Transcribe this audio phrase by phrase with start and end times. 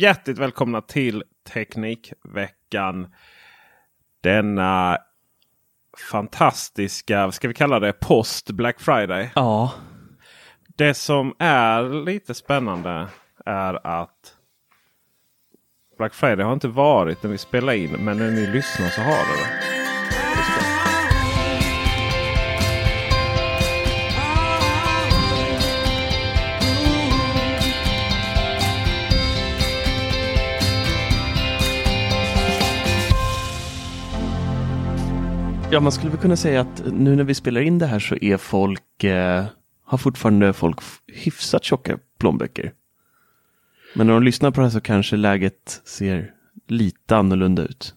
[0.00, 3.14] hjärtligt välkomna till Teknikveckan.
[4.22, 4.98] Denna
[6.10, 9.30] fantastiska, ska vi kalla det post Black Friday?
[9.34, 9.72] Ja.
[10.76, 13.08] Det som är lite spännande
[13.46, 14.36] är att
[15.98, 17.92] Black Friday har inte varit när vi spelar in.
[17.92, 19.89] Men när ni lyssnar så har det
[35.72, 38.16] Ja, man skulle väl kunna säga att nu när vi spelar in det här så
[38.20, 39.44] är folk, eh,
[39.84, 42.72] har fortfarande folk hyfsat tjocka plånböcker.
[43.94, 46.34] Men när de lyssnar på det här så kanske läget ser
[46.68, 47.94] lite annorlunda ut.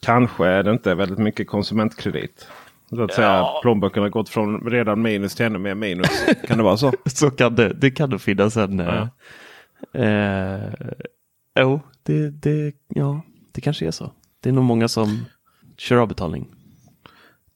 [0.00, 2.46] Kanske är det inte väldigt mycket konsumentkredit.
[2.90, 6.26] Så att säga, plånböckerna har gått från redan minus till ännu mer minus.
[6.46, 6.92] Kan det vara så?
[7.06, 8.78] så kan det, det kan nog finnas en...
[8.78, 9.08] Ja.
[9.94, 10.70] Eh, eh,
[11.58, 13.20] jo, det, det, ja,
[13.52, 14.12] det kanske är så.
[14.40, 15.24] Det är nog många som
[15.76, 16.48] kör avbetalning.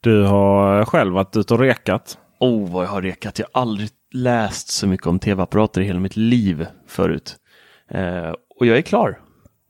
[0.06, 2.18] Du har själv varit ute och rekat.
[2.40, 3.38] Oh, vad jag har rekat.
[3.38, 7.36] Jag har aldrig läst så mycket om tv-apparater i hela mitt liv förut.
[7.90, 9.18] Eh, och jag är klar.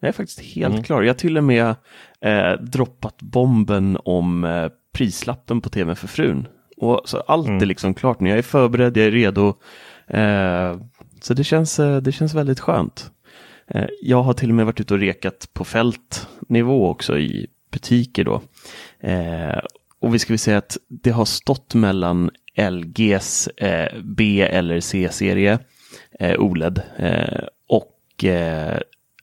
[0.00, 0.82] Jag är faktiskt helt Mm.
[0.84, 1.02] klar.
[1.02, 1.74] Jag har till och med
[2.20, 6.48] eh, droppat bomben om eh, prislappen på tv för frun.
[6.76, 7.62] Och så allt Mm.
[7.62, 8.28] är liksom klart nu.
[8.28, 9.48] Jag är förberedd, jag är redo.
[10.08, 10.80] Eh,
[11.20, 13.10] så det känns, eh, det känns väldigt skönt.
[13.68, 18.24] Eh, jag har till och med varit ute och rekat på fältnivå också i butiker
[18.24, 18.42] då.
[20.00, 25.58] Och vi ska väl säga att det har stått mellan LGs eh, B eller C-serie
[26.20, 28.78] eh, OLED eh, och eh,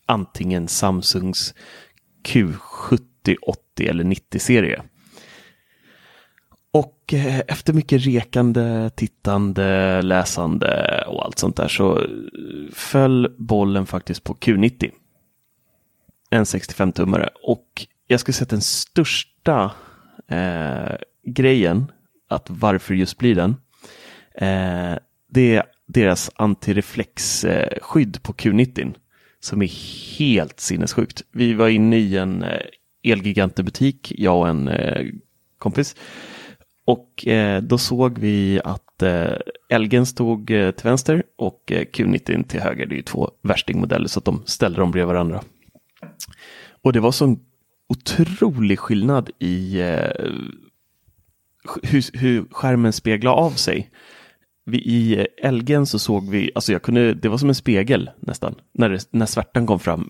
[0.05, 1.53] antingen Samsungs
[2.27, 4.83] Q70, 80 eller 90-serie.
[6.71, 12.07] Och eh, efter mycket rekande, tittande, läsande och allt sånt där så eh,
[12.73, 14.91] föll bollen faktiskt på Q90.
[16.29, 17.29] En 65-tummare.
[17.43, 17.67] Och
[18.07, 19.71] jag skulle säga att den största
[20.27, 21.91] eh, grejen,
[22.29, 23.55] att varför just blir den,
[24.35, 24.97] eh,
[25.29, 28.95] det är deras antireflexskydd på Q90
[29.39, 29.71] som är
[30.19, 31.21] helt sinnessjukt.
[31.31, 32.59] Vi var inne i en eh,
[33.03, 35.05] Elgiganten-butik, jag och en eh,
[35.57, 35.95] kompis.
[36.85, 39.33] Och eh, då såg vi att eh,
[39.69, 42.85] Elgen stod eh, till vänster och eh, Q90 till höger.
[42.85, 45.43] Det är ju två värstingmodeller så att de ställde dem bredvid varandra.
[46.81, 47.39] Och det var sån
[47.89, 50.31] otrolig skillnad i eh,
[51.83, 53.89] hur, hur skärmen speglar av sig.
[54.65, 58.55] Vi, I Elgen så såg vi, alltså jag kunde, det var som en spegel nästan,
[58.71, 60.09] när, det, när svärtan kom fram.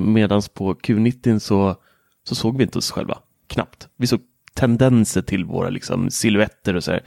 [0.00, 1.76] Medan på Q90 så,
[2.24, 3.88] så såg vi inte oss själva, knappt.
[3.96, 4.20] Vi såg
[4.54, 7.02] tendenser till våra liksom, silhuetter och så här.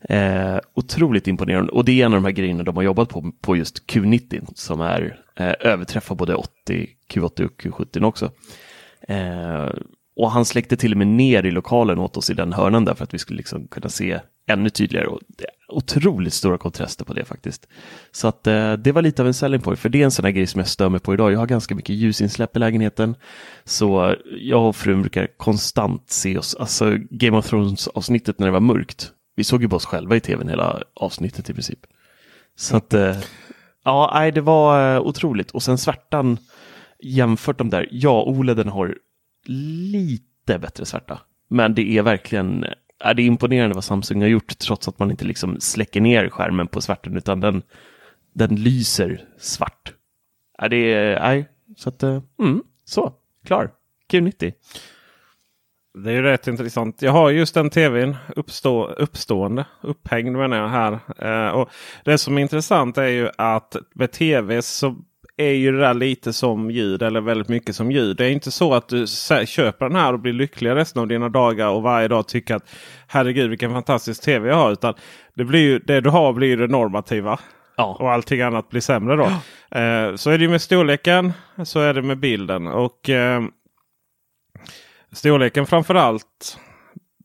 [0.00, 3.32] Eh, otroligt imponerande och det är en av de här grejerna de har jobbat på,
[3.40, 8.30] på just Q90 som är eh, överträffar både 80, Q80 och Q70 också.
[9.08, 9.68] Eh,
[10.16, 12.94] och han släckte till och med ner i lokalen åt oss i den hörnan där
[12.94, 15.06] för att vi skulle liksom kunna se ännu tydligare.
[15.06, 17.68] Och det är otroligt stora kontraster på det faktiskt.
[18.12, 20.24] Så att eh, det var lite av en selling point, för det är en sån
[20.24, 21.32] här grej som jag stör mig på idag.
[21.32, 23.14] Jag har ganska mycket ljusinsläpp i lägenheten.
[23.64, 28.52] Så jag och frun brukar konstant se oss, alltså Game of Thrones avsnittet när det
[28.52, 29.12] var mörkt.
[29.36, 31.80] vi såg ju bara oss själva i tvn hela avsnittet i princip.
[32.56, 33.16] Så att, eh,
[33.84, 35.50] ja, nej, det var eh, otroligt.
[35.50, 36.38] Och sen svärtan
[37.02, 38.98] jämfört de där, ja, OLEDen har
[39.44, 41.20] lite bättre svärta.
[41.48, 42.64] Men det är verkligen,
[42.98, 46.28] är det är imponerande vad Samsung har gjort trots att man inte liksom släcker ner
[46.28, 47.62] skärmen på svärten utan den,
[48.34, 49.94] den lyser svart.
[50.58, 53.12] Är det nej, så att, eh, mm, så,
[53.44, 53.70] klar,
[54.12, 54.52] Q90.
[56.04, 57.02] Det är ju rätt intressant.
[57.02, 60.98] Jag har just den tvn uppstå, uppstående, upphängd menar jag här.
[61.18, 61.70] Eh, och
[62.04, 64.96] Det som är intressant är ju att med tv så
[65.38, 68.16] är ju det där lite som ljud eller väldigt mycket som ljud.
[68.16, 69.06] Det är inte så att du
[69.46, 72.70] köper den här och blir lycklig resten av dina dagar och varje dag tycker att
[73.06, 74.72] herregud vilken fantastisk tv jag har.
[74.72, 74.94] Utan
[75.34, 77.38] det, blir ju, det du har blir det normativa.
[77.76, 77.96] Ja.
[78.00, 79.30] Och allting annat blir sämre då.
[79.70, 79.78] Ja.
[79.80, 81.32] Eh, så är det med storleken.
[81.64, 82.66] Så är det med bilden.
[82.66, 83.42] Och eh,
[85.12, 86.58] Storleken framförallt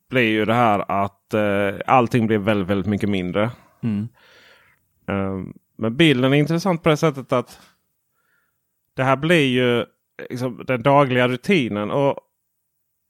[0.09, 3.51] blir ju det här att eh, allting blir väldigt, väldigt mycket mindre.
[3.83, 4.07] Mm.
[5.07, 7.59] Eh, men bilden är intressant på det sättet att
[8.95, 9.85] det här blir ju
[10.29, 11.91] liksom, den dagliga rutinen.
[11.91, 12.19] Och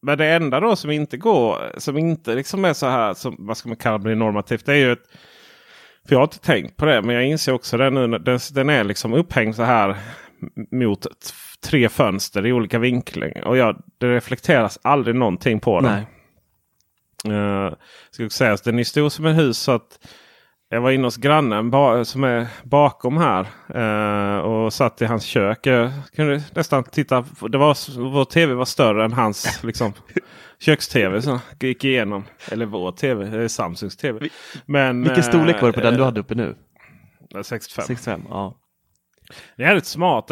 [0.06, 3.57] men det enda då som inte går, som inte liksom är så här, som, vad
[3.57, 4.65] ska man kalla det, normativt.
[4.65, 5.07] Det är ju ett,
[6.07, 8.07] för jag har inte tänkt på det, men jag inser också det nu.
[8.07, 9.97] Den, den är liksom upphängd så här
[10.71, 11.07] mot
[11.63, 13.44] tre fönster i olika vinkling.
[13.44, 15.91] Och jag, det reflekteras aldrig någonting på den.
[15.91, 16.06] Nej.
[17.27, 17.74] Uh,
[18.12, 19.57] ska säga, den är stor som ett hus.
[19.57, 20.00] så att
[20.73, 25.23] jag var inne hos grannen ba som är bakom här uh, och satt i hans
[25.23, 25.67] kök.
[25.67, 27.25] Jag kunde nästan titta.
[27.49, 29.93] Det var, vår tv var större än hans liksom,
[30.59, 31.21] köks-tv.
[31.21, 32.23] Så gick igenom.
[32.51, 34.29] Eller vår tv, Samsungs tv.
[34.65, 36.55] Men, Vilken storlek var det på den du hade uppe nu?
[37.43, 37.85] 65.
[37.87, 38.55] 65 ja.
[39.57, 40.31] Det är rätt smart.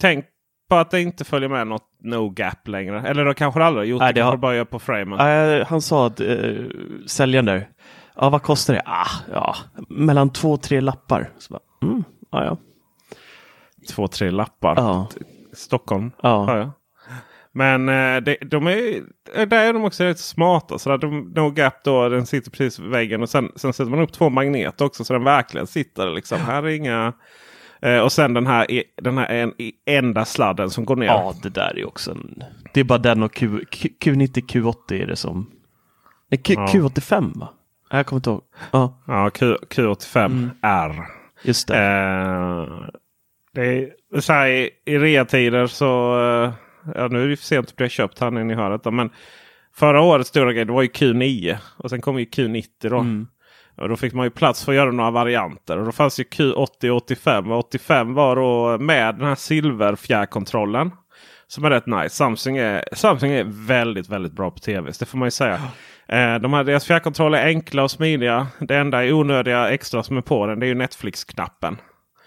[0.00, 0.24] Tänk
[0.68, 3.08] på att det inte följer med något no gap längre.
[3.08, 4.00] Eller då kanske det aldrig gjort.
[4.00, 4.36] Nej, det har...
[4.36, 5.20] bara gör på framen.
[5.20, 6.66] Äh, han sa att uh,
[7.06, 7.68] säljaren där.
[8.16, 8.82] Ja, vad kostar det?
[8.84, 9.56] Ah, ja,
[9.88, 11.30] mellan två och tre lappar.
[11.38, 12.56] Så bara, mm, ja, ja.
[13.90, 14.74] Två, tre lappar.
[14.76, 15.08] Ja.
[15.52, 16.10] Stockholm.
[16.22, 16.58] Ja.
[16.58, 16.72] ja.
[17.52, 19.02] Men eh, de, de är,
[19.46, 20.78] där är de också rätt smarta.
[20.78, 23.22] Så där de, no gap då, den sitter precis vid väggen.
[23.22, 26.10] Och sen, sen sätter man upp två magneter också så den verkligen sitter.
[26.10, 26.38] Liksom.
[26.38, 27.12] Här är inga...
[27.82, 28.66] Eh, och sen den här,
[29.02, 29.52] den här en,
[29.86, 31.06] enda sladden som går ner.
[31.06, 32.42] Ja, det där är också en...
[32.72, 33.64] Det är bara den och Q,
[34.00, 35.50] Q, 90 Q80 är det som...
[36.30, 36.66] Nej, Q, ja.
[36.66, 37.48] Q85 va?
[37.96, 38.42] Jag kommer inte ihåg.
[38.70, 40.50] Ja, ja Q, Q85 mm.
[40.62, 41.04] R.
[41.42, 41.76] Just det.
[41.76, 42.88] Eh,
[43.54, 46.20] det är så här i, i reatider så...
[46.20, 46.52] Eh,
[46.94, 48.90] ja, nu är det för sent att bli köpt här när ni hör detta.
[48.90, 49.10] Men
[49.74, 52.98] förra årets stora grej det var ju Q9 och sen kom ju Q90 då.
[52.98, 53.26] Mm.
[53.76, 55.78] Och då fick man ju plats för att göra några varianter.
[55.78, 57.50] Och då fanns ju Q80 och 85.
[57.50, 60.90] Och 85 var då med den här silverfjärrkontrollen.
[61.46, 62.08] Som är rätt nice.
[62.08, 64.92] Samsung är, Samsung är väldigt, väldigt bra på tv.
[64.98, 65.60] Det får man ju säga.
[66.08, 68.46] Eh, de här, deras fjärrkontroller är enkla och smidiga.
[68.60, 71.76] Det enda onödiga extra som är på den det är ju Netflix-knappen.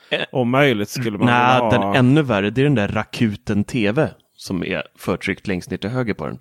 [0.09, 1.69] Eh, Om möjligt skulle man Nej, ha...
[1.69, 5.89] den ännu värre det är den där Rakuten TV som är förtryckt längst ner till
[5.89, 6.39] höger på den.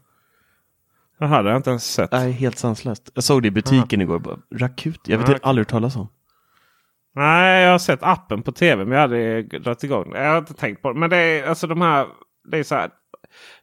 [1.19, 2.13] Jaha, det har jag inte ens sett.
[2.13, 3.11] Nej, helt sanslöst.
[3.15, 4.05] Jag såg det i butiken Aha.
[4.05, 4.19] igår.
[4.19, 6.09] Bara, Rakut, jag vet inte, aldrig hört talas om.
[7.15, 10.55] Nej, jag har sett appen på tv men jag hade dragit igång Jag har inte
[10.55, 10.99] tänkt på det.
[10.99, 12.07] Men det är alltså de här.
[12.51, 12.91] Det är så här.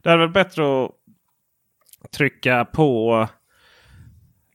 [0.02, 0.90] Det är väl bättre att
[2.16, 3.28] trycka på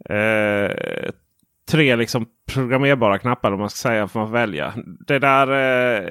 [0.10, 1.12] eh,
[1.70, 4.08] tre liksom programmerbara knappar om man ska säga.
[4.08, 4.74] Får man välja.
[5.08, 5.48] Det där.
[5.52, 6.10] Eh,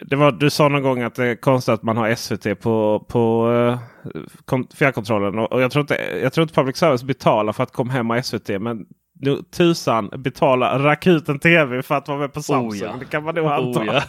[0.00, 3.06] det var, du sa någon gång att det är konstigt att man har SVT på,
[3.08, 5.38] på uh, fjärrkontrollen.
[5.38, 8.10] Och, och, jag, tror inte, jag tror inte public service betalar för att komma hem
[8.10, 8.48] och SVT.
[8.48, 8.86] Men
[9.20, 12.70] nu, tusan betalar Rakuten TV för att vara med på Samsung.
[12.70, 12.96] Oh, ja.
[12.98, 13.80] Det kan man nog anta.
[13.80, 14.02] Oh,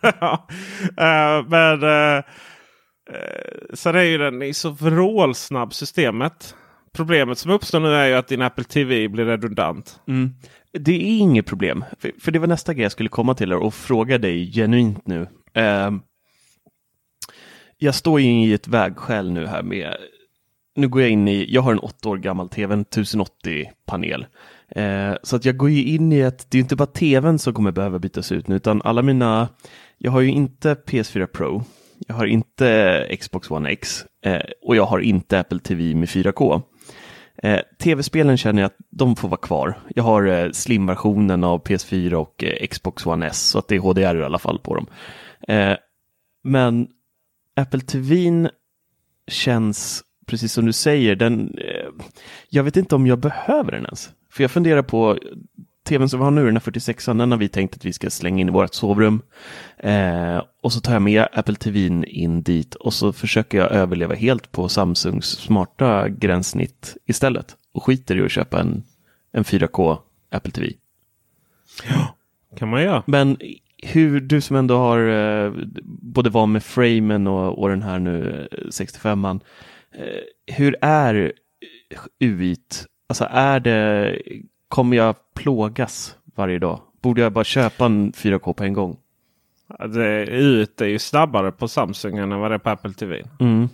[0.00, 0.46] ja.
[1.40, 2.22] uh, men uh,
[3.74, 6.54] sen är ju den i så vrålsnabb systemet.
[6.96, 10.00] Problemet som uppstår nu är ju att din Apple TV blir redundant.
[10.08, 10.34] Mm.
[10.72, 13.74] Det är inget problem, för, för, det var nästa grej jag skulle komma till och
[13.74, 15.20] fråga dig genuint nu.
[15.56, 15.90] Uh,
[17.78, 19.96] jag står i ett vägskäl nu här med,
[20.76, 24.26] nu går jag in i, jag har en åtta år gammal tv, en 1080-panel.
[24.68, 27.54] Eh, så att jag går ju in i att det är inte bara tvn som
[27.54, 29.48] kommer behöva bytas ut nu, utan alla mina,
[29.98, 31.64] jag har ju inte PS4 Pro,
[32.06, 36.62] jag har inte Xbox One X eh, och jag har inte Apple TV med 4K.
[37.42, 39.78] Eh, Tv-spelen känner jag att de får vara kvar.
[39.94, 43.80] Jag har eh, slim-versionen av PS4 och eh, Xbox One S, så att det är
[43.80, 44.86] HDR i alla fall på dem.
[45.48, 45.76] Eh,
[46.44, 46.88] men
[47.56, 48.48] Apple TV
[49.28, 52.04] känns, precis som du säger, den, eh,
[52.48, 54.10] jag vet inte om jag behöver den ens.
[54.30, 55.18] För jag funderar på,
[55.86, 58.10] tvn som vi har nu, den här 46an, den har vi tänkt att vi ska
[58.10, 59.22] slänga in i vårt sovrum.
[59.76, 64.14] Eh, och så tar jag med Apple TV in dit och så försöker jag överleva
[64.14, 67.56] helt på Samsungs smarta gränssnitt istället.
[67.72, 68.82] och skiter i att köpa en,
[69.32, 69.98] en 4K
[70.30, 70.72] Apple TV.
[72.56, 73.02] kan man göra.
[73.06, 73.36] Men
[73.82, 75.52] hur du som ändå har eh,
[75.84, 79.40] både var med framen och, och den här nu eh, 65an.
[79.92, 81.32] Eh, hur är
[82.20, 82.86] UIT?
[83.08, 84.18] Alltså är det,
[84.68, 86.80] kommer jag plågas varje dag?
[87.02, 88.96] Borde jag bara köpa en 4K på en gång?
[89.94, 93.22] Det, ut är ju snabbare på Samsung än vad det är på Apple TV.
[93.40, 93.68] Mm.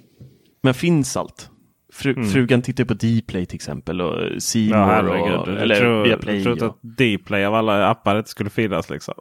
[0.62, 1.48] Men finns allt?
[1.92, 2.28] Fru, Mm.
[2.28, 5.34] Frugan tittar på Dplay till exempel och C Ja, herregud.
[5.38, 6.34] och, Jag eller tror, Viaplay.
[6.34, 8.90] jag tror inte och- att Dplay av alla appar inte skulle finnas.
[8.90, 9.14] Liksom.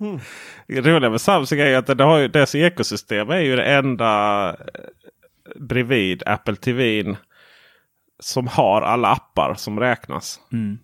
[0.00, 0.18] Mm.
[0.66, 4.56] det roliga med Samsung är att det har dess ekosystem är ju det enda eh,
[5.60, 7.04] bredvid Apple TV
[8.20, 10.40] som har alla appar som räknas.
[10.52, 10.78] Mm.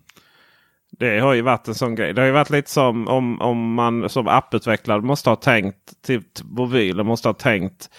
[0.99, 2.13] Det har ju varit en sån grej.
[2.13, 6.21] Det har ju varit lite som om, om man som apputvecklare måste ha tänkt till
[6.43, 7.89] mobilen måste ha tänkt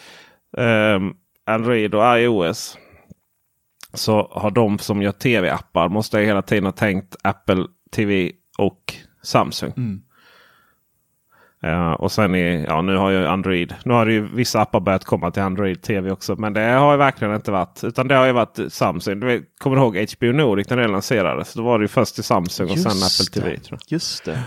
[0.56, 1.14] um,
[1.46, 2.78] Android och iOS.
[3.94, 9.72] Så har de som gör tv-appar måste hela tiden ha tänkt Apple TV och Samsung.
[9.76, 10.02] Mm.
[11.70, 13.74] Ja, och sen är, ja, nu har ju Android.
[13.84, 16.36] Nu har ju vissa appar börjat komma till Android TV också.
[16.36, 17.84] Men det har ju verkligen inte varit.
[17.84, 19.20] Utan det har ju varit Samsung.
[19.20, 21.54] Du vet, kommer du ihåg HBO Nordic när det lanserades?
[21.54, 23.58] Då var det ju först till Samsung och sen Just Apple TV.
[23.70, 23.78] det.
[23.88, 24.42] Just det.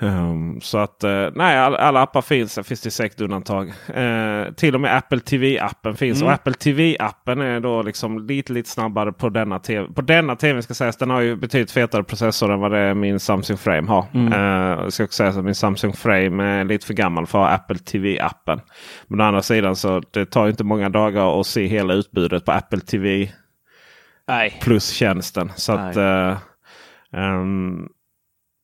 [0.00, 2.54] Ehm, så att eh, nej, all, alla appar finns.
[2.54, 3.68] Det finns det säkert undantag.
[3.94, 6.22] Eh, till och med Apple TV-appen finns.
[6.22, 9.88] Och Apple TV-appen är då liksom lite, lite snabbare på denna TV.
[9.94, 10.96] På denna TV ska sägas.
[10.96, 14.06] Den har ju betydligt fetare processor än vad det är min Samsung Frame har.
[14.14, 17.48] Eh, jag ska också säga att min Samsung Frame är lite för gammal för att
[17.48, 18.60] ha Apple TV-appen.
[19.06, 22.44] Men å andra sidan så det tar ju inte många dagar att se hela utbudet
[22.44, 23.30] på Apple TV
[24.28, 24.58] Nej.
[24.62, 25.52] plus-tjänsten.
[25.56, 25.96] Så att...
[25.96, 26.36] eh,
[27.12, 27.88] ehm,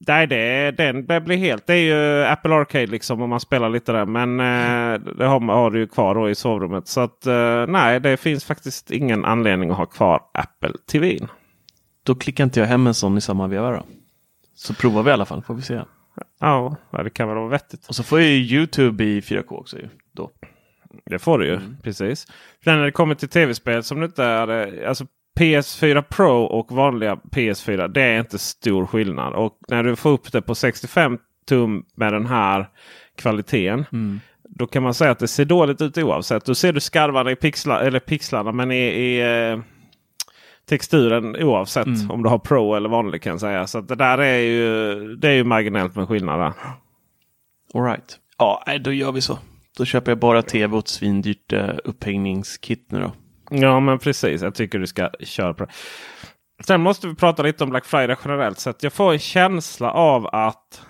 [0.06, 1.66] Nej, det, den, det blir helt.
[1.66, 4.06] Det är ju Apple Arcade liksom om man spelar lite där.
[4.06, 6.88] Men eh, det har, har du ju kvar då i sovrummet.
[6.88, 11.18] Så att eh, nej, det finns faktiskt ingen anledning att ha kvar Apple TV.
[12.02, 13.82] Då klickar inte jag hem en sån i samma veva då.
[14.54, 15.80] Så provar vi i alla fall, får vi se.
[16.40, 17.86] Ja, det kan väl vara vettigt.
[17.88, 19.88] Och så får jag ju YouTube i 4K också ju.
[20.12, 20.30] Då.
[21.06, 21.60] Det får du ju.
[21.82, 22.26] Precis.
[22.64, 24.84] Sen när det kommer till tv-spel som det inte är.
[24.86, 25.06] Alltså
[25.40, 27.88] PS4 Pro och vanliga PS4.
[27.88, 29.34] Det är inte stor skillnad.
[29.34, 32.68] Och när du får upp det på 65 tum med den här
[33.16, 33.84] kvaliteten.
[34.48, 36.44] Då kan man säga att det ser dåligt ut oavsett.
[36.44, 39.58] Då ser du skarvarna i pixlar, eller pixlarna men i, i eh,
[40.68, 43.66] texturen oavsett om du har Pro eller vanlig kan jag säga.
[43.66, 46.52] Så det där är ju, det är ju marginellt med skillnad där.
[47.74, 48.18] All right.
[48.38, 49.38] Ja, då gör vi så.
[49.78, 53.12] Då köper jag bara tv och ett svindyrt uh, upphängningskit nu då.
[53.60, 54.42] Ja men precis.
[54.42, 55.72] Jag tycker du ska köra på det.
[56.66, 58.82] Sen måste vi prata lite om Black Friday generellt sett.
[58.82, 60.86] Jag får en känsla av att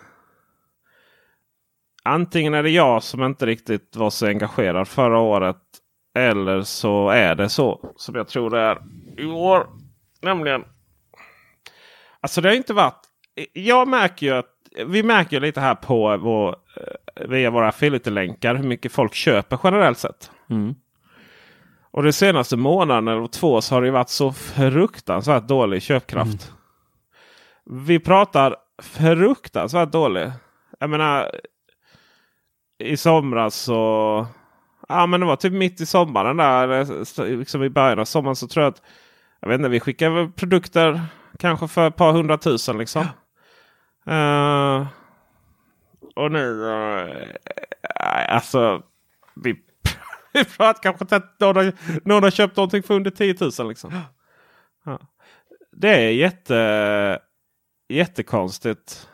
[2.03, 5.57] antingen är det jag som inte riktigt var så engagerad förra året.
[6.19, 8.79] Eller så är det så som jag tror det är
[9.19, 9.67] i år.
[10.23, 10.65] Nämligen.
[12.21, 13.01] Alltså det har inte varit.
[13.53, 14.51] Jag märker ju att
[14.87, 19.99] vi märker lite här på vår, eh, via våra affiliate-länkar hur mycket folk köper generellt
[19.99, 20.31] sett.
[20.51, 20.75] Mm.
[21.95, 26.53] Och de senaste månaderna eller två så har det varit så fruktansvärt dålig köpkraft.
[27.65, 30.33] Vi pratar fruktansvärt dålig.
[30.79, 31.31] Jag menar
[32.79, 34.27] i somras så...
[34.89, 37.37] Ja men det var typ mitt i sommaren där.
[37.37, 38.83] Liksom i början av sommaren så tror jag att...
[39.41, 41.01] Jag vet inte, vi skickade produkter
[41.39, 43.03] kanske för ett par hundratusen liksom.
[44.07, 44.87] Eh,
[46.15, 46.61] och nu...
[46.61, 47.25] Uh,
[48.29, 48.83] alltså...
[49.35, 49.64] Vi,
[50.39, 51.73] vi pratar kanske att någon har,
[52.05, 54.01] någon har köpt någonting för under 10 000 liksom.
[54.85, 54.99] Ja.
[55.73, 57.19] Det är jätte,
[57.89, 59.09] jättekonstigt.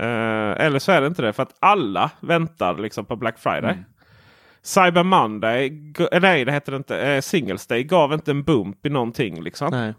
[0.00, 1.32] Eh, eller så är det inte det.
[1.32, 3.84] För att alla väntar liksom på Black Friday.
[4.62, 8.86] Cyber Monday, eh, nej det heter det inte, eh, Singles Day gav inte en bump
[8.86, 9.42] i någonting.
[9.42, 9.68] Liksom.
[9.70, 9.94] Nej.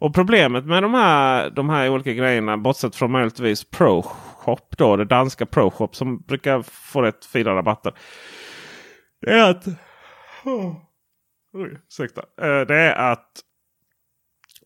[0.00, 5.04] Och problemet med de här, de här olika grejerna, bortsett från möjligtvis ProShop, då, det
[5.04, 7.92] danska ProShop som brukar få rätt fina rabatter.
[9.20, 9.66] Det är att...
[10.44, 10.76] Oh,
[11.52, 12.20] oj, ursäkta.
[12.20, 13.44] Eh, det är att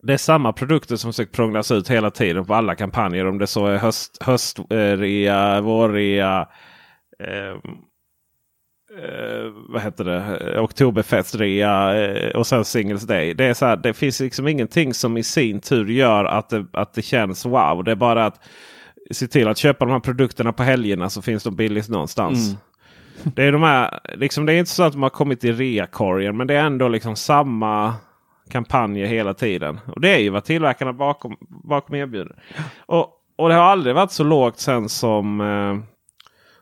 [0.02, 3.26] det är samma produkter som försöker prånglas ut hela tiden på alla kampanjer.
[3.26, 6.49] Om det så är höst, höstrea, vårrea,
[7.18, 7.50] eh,
[8.99, 10.61] eh, vad heter det?
[10.61, 13.35] Oktoberfestrea eh, och sen Singles Day.
[13.35, 16.66] Det, är så här, det finns liksom ingenting som i sin tur gör att det,
[16.73, 17.85] att det känns wow.
[17.85, 18.40] Det är bara att
[19.11, 22.49] se till att köpa de här produkterna på helgerna så finns de billigt någonstans.
[22.49, 22.61] Mm.
[23.25, 26.37] Det är de här, liksom, det är inte så att de har kommit i reakorgen
[26.37, 27.95] men det är ändå liksom samma
[28.50, 29.81] kampanjer hela tiden.
[29.87, 32.37] Och det är ju vad tillverkarna bakom, bakom erbjuder.
[32.87, 35.88] Och, och det har aldrig varit så lågt sen som, eh,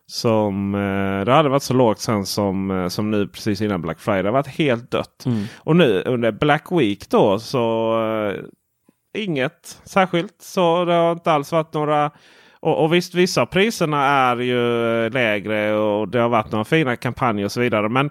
[0.07, 4.01] Som eh, det hade varit så lågt sen som, eh, som nu precis innan Black
[4.01, 4.23] Friday.
[4.23, 5.27] Det har varit helt dött.
[5.27, 5.45] Mm.
[5.59, 8.35] Och nu under Black Week då så eh,
[9.23, 10.43] inget särskilt.
[10.43, 12.11] Så det har inte alls varit några
[12.63, 14.59] och, och visst, vissa av priserna är ju
[15.11, 17.89] lägre och det har varit några fina kampanjer och så vidare.
[17.89, 18.11] Men,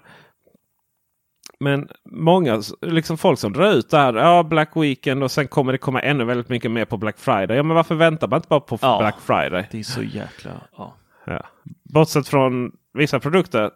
[1.60, 5.78] men många, liksom folk som drar ut där, ja Black Weekend och sen kommer det
[5.78, 7.56] komma ännu väldigt mycket mer på Black Friday.
[7.56, 8.98] Ja men varför väntar man inte bara på Ja.
[8.98, 9.68] Black Friday?
[9.70, 10.50] Det är så jäkla...
[10.76, 10.94] Ja.
[11.26, 11.42] Ja.
[11.94, 13.70] Bortsett från vissa produkter,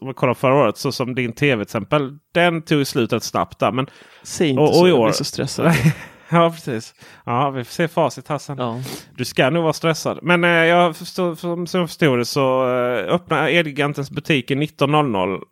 [0.00, 2.18] om vi kollar förra året, så som din tv till exempel.
[2.34, 3.72] Den tog slut rätt snabbt där.
[3.72, 3.86] Men,
[4.22, 5.72] Säg inte Och- och så, jag år- blir så stressad.
[6.32, 6.94] ja precis.
[7.26, 8.58] Ja, vi får se facit här sen.
[8.58, 8.80] ja.
[9.16, 10.18] Du ska nog vara stressad.
[10.22, 15.42] Men eh, jag förstår, som, som jag förstår det så eh, öppnar Elgigantens butiker 19.00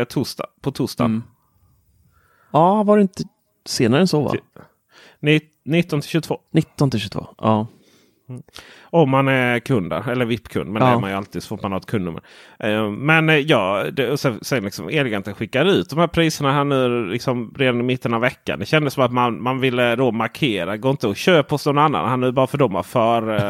[0.00, 1.04] eh, torsdag, på torsdag.
[1.04, 1.22] Mm.
[2.52, 3.22] ja, var det inte
[3.66, 4.34] senare än så va?
[5.20, 6.40] Ni- 19 till 22.
[6.52, 7.26] 19 till 22.
[7.38, 7.66] Ja.
[8.90, 10.70] Om man är kund där, eller VIP-kund.
[10.70, 10.88] Men Ja.
[10.88, 12.22] det är man ju alltid så fort man har ett kundnummer.
[12.58, 16.64] Eh, Men eh, ja, det, sen, sen liksom Elgiganten skickar ut de här priserna här
[16.64, 18.58] nu liksom redan i mitten av veckan.
[18.58, 20.76] Det kändes som att man, man ville då markera.
[20.76, 22.08] Gå inte och köp hos någon annan.
[22.08, 22.82] Han nu bara för de har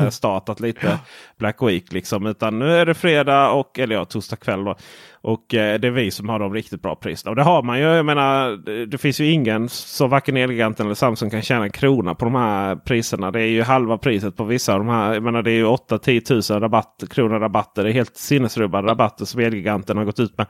[0.05, 0.99] förstartat lite
[1.39, 1.93] Black Week.
[1.93, 2.27] Liksom.
[2.27, 4.65] Utan nu är det fredag och eller ja, torsdag kväll.
[4.65, 4.77] Då.
[5.25, 7.31] Och eh, det är vi som har de riktigt bra priserna.
[7.31, 7.85] Och det har man ju.
[7.85, 11.71] Jag menar, det, det finns ju ingen som varken Elgiganten eller Samsung kan tjäna en
[11.71, 13.31] krona på de här priserna.
[13.31, 15.15] Det är ju halva priset på vissa av de här.
[15.15, 17.85] Jag menar, det är ju 8-10 tusen rabatt, kronor rabatter.
[17.85, 20.47] Det är helt sinnesrubbade rabatter som Elgiganten har gått ut med.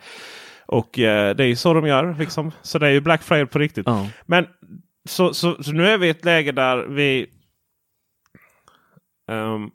[0.66, 2.16] Och eh, det är ju så de gör.
[2.18, 2.52] Liksom.
[2.62, 3.86] Så det är ju Black Friday på riktigt.
[3.86, 4.06] ja.
[4.26, 4.46] Men
[5.08, 7.26] så, så, så nu är vi i ett läge där vi...
[9.30, 9.70] ehm,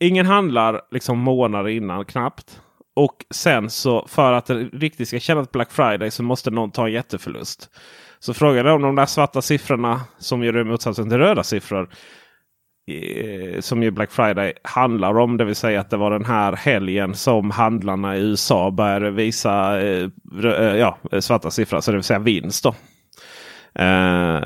[0.00, 2.62] ingen handlar liksom månader innan knappt.
[2.98, 6.86] Och sen så för att det riktigt ska kännas Black Friday så måste någon ta
[6.86, 7.70] en jätteförlust.
[8.18, 11.88] Så frågan är om de där svarta siffrorna som gör motsatsen till röda siffror.
[12.90, 15.36] Eh, som ju Black Friday handlar om.
[15.36, 19.80] Det vill säga att det var den här helgen som handlarna i USA började visa
[19.80, 20.08] eh,
[20.44, 21.80] eh, ja, svarta siffror.
[21.80, 22.64] Så det vill säga vinst.
[22.64, 22.74] Då.
[23.82, 24.42] Eh,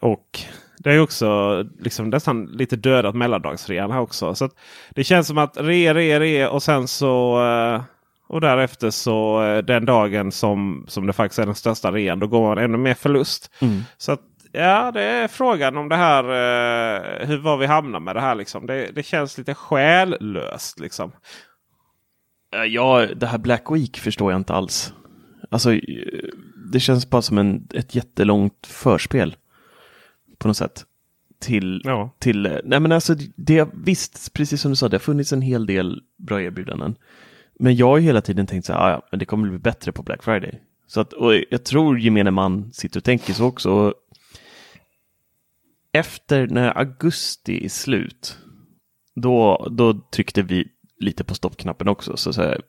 [0.00, 0.40] och
[0.78, 4.34] det är också liksom nästan lite dödat mellandagsrean här också.
[4.34, 4.50] Så
[4.90, 7.82] det känns som att re, re, re och sen så eh,
[8.28, 12.18] och därefter så eh, den dagen som, som det faktiskt är den största rean.
[12.18, 13.54] Då går man ännu mer förlust.
[13.60, 13.82] Mm.
[13.96, 14.20] Så att,
[14.52, 18.34] ja, det är frågan om det här eh, hur var vi hamnar med det här.
[18.34, 18.66] Liksom.
[18.66, 20.80] Det, det känns lite själlöst.
[20.80, 21.12] Liksom.
[22.66, 24.92] Ja, det här Black Week förstår jag inte alls.
[25.50, 25.70] Alltså,
[26.72, 29.36] det känns bara som en, ett jättelångt förspel.
[30.38, 30.84] På något sätt.
[31.40, 32.10] Till, Ja.
[32.18, 35.42] till eh, nej men alltså det, visst, precis som du sa, det har funnits en
[35.42, 36.94] hel del bra erbjudanden.
[37.58, 39.58] Men jag har ju hela tiden tänkt så här, "Ah, ja, men det kommer bli
[39.58, 40.60] bättre på Black Friday.
[40.86, 43.70] Så att, och jag tror gemene man sitter och tänker så också.
[43.70, 43.94] Och
[45.92, 48.38] efter när augusti är slut,
[49.14, 50.68] då, då tryckte vi
[51.00, 52.16] lite på stoppknappen också.
[52.16, 52.60] Så, så här,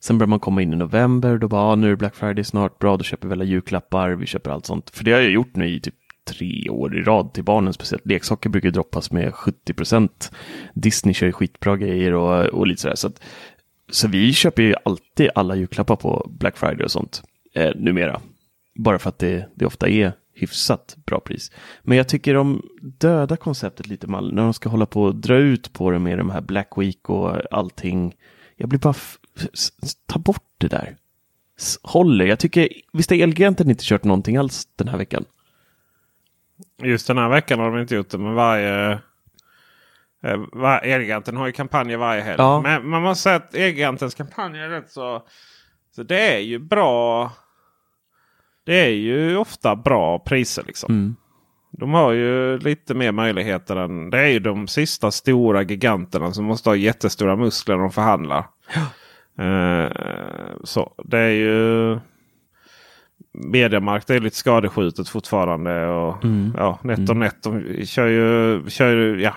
[0.00, 2.78] sen börjar man komma in i november, då bara, ah, nu är Black Friday snart,
[2.78, 4.90] bra, då köper vi alla julklappar, vi köper allt sånt.
[4.90, 5.94] För det har jag gjort nu i typ
[6.28, 10.32] tre år i rad till barnen, speciellt leksaker brukar droppas med 70 procent.
[10.74, 12.96] Disney kör ju skitbra grejer och, och lite sådär.
[12.96, 13.20] Så, att,
[13.90, 17.22] så vi köper ju alltid alla julklappar på Black Friday och sånt
[17.54, 18.20] eh, numera.
[18.74, 21.52] Bara för att det, det ofta är hyfsat bra pris.
[21.82, 25.36] Men jag tycker de döda konceptet lite mal när de ska hålla på och dra
[25.36, 28.14] ut på det med de här Black Week och allting.
[28.56, 28.94] Jag blir bara,
[30.06, 30.96] ta bort det där.
[31.82, 35.24] Håller, jag tycker, visst har Elgiganten inte kört någonting alls den här veckan?
[36.82, 38.18] Just den här veckan har de inte gjort det.
[38.18, 38.92] Men varje...
[40.22, 42.36] Eh, var, Elgiganten har ju kampanjer varje helg.
[42.38, 42.60] Ja.
[42.60, 45.22] Men man måste säga att Elgigantens kampanjer är rätt så...
[45.96, 47.32] Så det är ju bra.
[48.66, 50.92] Det är ju ofta bra priser liksom.
[50.94, 51.16] Mm.
[51.70, 54.10] De har ju lite mer möjligheter än...
[54.10, 58.46] Det är ju de sista stora giganterna som måste ha jättestora muskler när de förhandlar.
[59.38, 59.90] Eh,
[60.64, 61.98] så det är ju...
[63.44, 65.86] Mediamarkt är lite skadeskjutet fortfarande.
[65.86, 66.52] Och, Mm.
[66.56, 69.34] ja, NetOnNet de kör ju, kör ju ja,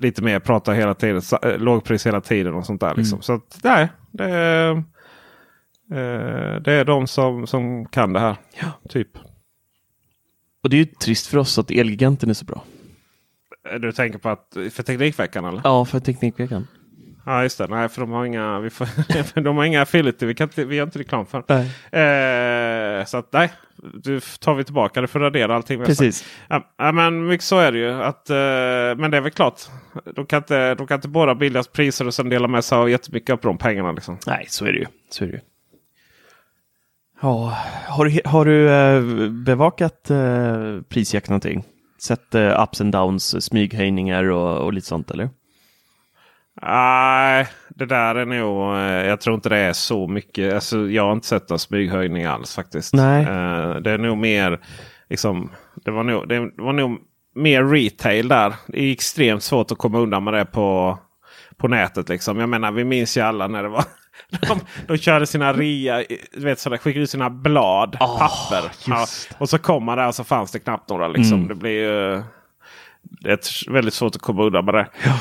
[0.00, 1.22] lite mer, pratar hela tiden.
[1.42, 2.94] eh, Lågpris hela tiden och sånt där.
[2.96, 3.22] Liksom.
[3.22, 4.70] Så att, nej, det är,
[5.90, 8.36] eh, det är de som, som kan det här.
[8.88, 9.08] Typ.
[10.62, 12.64] Och det är ju trist för oss att Elgiganten är så bra.
[13.72, 15.60] Eh, Du tänker på att för Teknikveckan eller?
[15.64, 16.66] Ja, för Teknikveckan.
[17.26, 17.66] Ja just det.
[17.66, 18.88] Nej för de har inga, vi får,
[19.40, 20.26] de har inga affiliate.
[20.26, 21.38] Vi, kan inte, vi har inte reklam för.
[21.38, 23.52] Eh, så att nej.
[23.94, 25.84] Du tar vi tillbaka det för att radera allting.
[25.84, 26.24] Precis.
[26.48, 28.02] Ja, men mycket så är det ju.
[28.02, 28.36] Att, eh,
[28.96, 29.60] men det är väl klart.
[30.14, 32.90] De kan inte, de kan inte båda billigast priser och sen dela med sig av
[32.90, 33.92] jättemycket på de pengarna.
[33.92, 34.18] Liksom.
[34.26, 34.86] Nej, så är det ju.
[35.10, 35.40] Så är det ju.
[37.20, 41.64] Ja, har du, har du eh, bevakat eh, prisjakt någonting?
[42.02, 45.28] Sett eh, ups and downs, smyghöjningar och, och lite sånt eller?
[46.66, 48.74] Nej, det där är nog...
[48.76, 50.54] eh, Jag tror inte det är så mycket.
[50.54, 52.94] Alltså, jag har inte sett någon smyghöjning alls faktiskt.
[52.94, 53.22] Nej.
[53.22, 54.60] Eh, Det är nog mer...
[55.10, 55.50] Liksom,
[55.84, 56.98] det, var nog, det var nog
[57.34, 58.54] mer retail där.
[58.66, 60.98] Det är extremt svårt att komma undan med det på,
[61.56, 62.08] på nätet.
[62.08, 62.40] Liksom.
[62.40, 63.84] Jag menar, vi minns ju alla när det var...
[64.48, 68.70] De, de körde sina rea, du vet, så där, skickade ut sina blad, Ah, papper.
[68.86, 69.06] Ja,
[69.38, 71.08] och så kom man där och så fanns det knappt några.
[71.08, 71.34] Liksom.
[71.36, 71.48] Mm.
[71.48, 72.22] Det blir ju...
[73.02, 74.86] Det är väldigt svårt att komma undan med det.
[75.04, 75.12] Ja,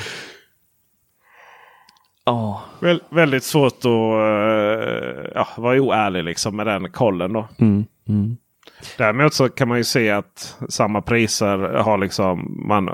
[2.80, 3.92] Väl, väldigt svårt att uh,
[5.36, 7.34] ja, vara oärlig liksom med den kollen.
[7.34, 7.48] Då.
[7.58, 8.38] mm, mm.
[8.98, 12.90] Däremot så kan man ju se att samma priser har liksom man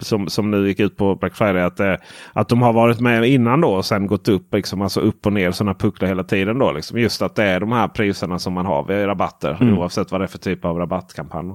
[0.00, 1.62] som, som nu gick ut på Black Friday.
[1.62, 1.94] Att, eh,
[2.32, 4.54] att de har varit med innan då och sen gått upp.
[4.54, 6.58] Liksom, alltså upp och ner sådana pucklar hela tiden.
[6.58, 6.98] Då, liksom.
[6.98, 9.58] Just att det är de här priserna som man har vid rabatter.
[9.60, 9.78] Mm.
[9.78, 11.54] Oavsett vad det är för typ av rabattkampanj.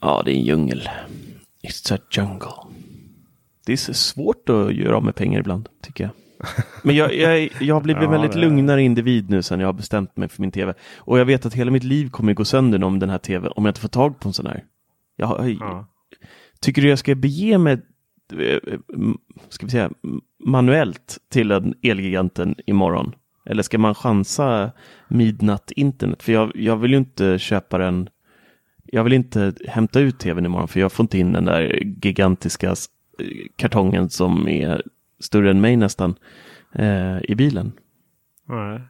[0.00, 0.88] ja, det är en djungel.
[1.62, 2.79] It's a jungle.
[3.66, 6.10] Det är svårt att göra av med pengar ibland, tycker jag.
[6.82, 9.72] Men jag, jag, jag har blivit Ja, väldigt det- lugnare individ nu sen jag har
[9.72, 10.74] bestämt mig för min tv.
[10.96, 13.64] Och jag vet att hela mitt liv kommer gå sönder om den här tv, om
[13.64, 14.64] jag inte får tag på en sån här.
[15.16, 15.86] Jag, Ja.
[16.60, 17.72] Tycker du jag ska bege mig,
[18.32, 18.58] eh,
[18.94, 19.18] m-
[19.48, 19.90] ska vi säga,
[20.44, 23.14] manuellt till en Elgiganten imorgon?
[23.46, 24.70] Eller ska man chansa
[25.08, 26.22] midnatt internet?
[26.22, 28.08] För jag, jag vill ju inte köpa den,
[28.84, 32.74] jag vill inte hämta ut tvn imorgon för jag får inte in den där gigantiska
[33.56, 34.82] kartongen som är
[35.20, 36.14] större än mig nästan
[36.74, 37.72] eh, i bilen.
[38.48, 38.80] Nej.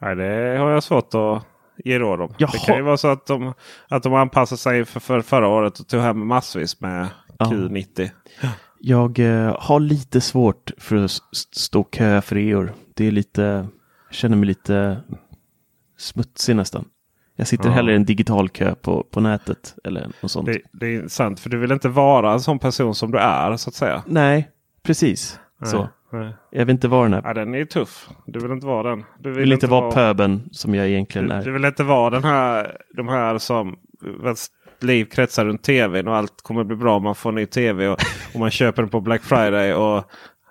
[0.00, 1.46] Nej, det har jag svårt att
[1.84, 2.34] ge råd om.
[2.38, 2.50] Jaha.
[2.52, 3.54] Det kan ju vara så att de,
[3.88, 7.46] att de anpassar sig för, för förra året och tog hem massvis med Ja.
[7.46, 8.10] Q90.
[8.80, 11.10] Jag eh, har lite svårt för att
[11.52, 12.72] stå köa för reor.
[12.94, 13.42] Det är lite,
[14.08, 15.00] jag känner mig lite
[15.96, 16.84] smutsig nästan.
[17.40, 17.70] Jag sitter Ja.
[17.74, 20.46] hellre i en digital kö på, på nätet eller något sånt.
[20.46, 23.56] Det, det är sant för du vill inte vara en sån person som du är
[23.56, 24.02] så att säga.
[24.06, 24.48] Nej,
[24.82, 25.38] precis.
[25.64, 25.78] Så.
[26.12, 26.34] Nej, nej.
[26.50, 27.22] Jag vill inte vara den här.
[27.24, 28.08] Ja, den är tuff.
[28.26, 29.04] Du vill inte vara den.
[29.18, 31.42] Du Jag vill inte vara pöben som jag egentligen du, är.
[31.44, 33.76] du vill inte vara den här, de här som
[34.22, 34.46] vars
[34.80, 37.88] liv kretsar runt tvn och allt kommer bli bra om man får en ny tv
[37.88, 37.98] och,
[38.34, 39.74] och man köper den på Black Friday.
[39.74, 40.04] och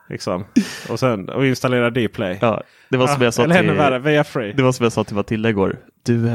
[0.10, 0.45] Liksom.
[0.89, 2.38] Och sen och installera Dplay.
[2.41, 4.54] Ja, det var som jag sa Eller ännu till, värre, via free.
[4.54, 5.78] det var som jag sa till Matilda igår.
[6.06, 6.30] Du,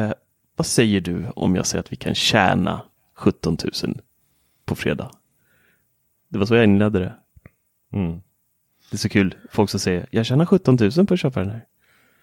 [0.57, 2.83] vad säger du om jag säger att vi kan tjäna
[3.15, 4.01] 17 000
[4.65, 5.11] på fredag?
[6.29, 7.15] Det var så jag inledde det.
[7.93, 8.23] Mm.
[8.91, 9.35] Det är så kul.
[9.51, 11.65] Folk som säger jag tjänar 17 000 på att köpa den här.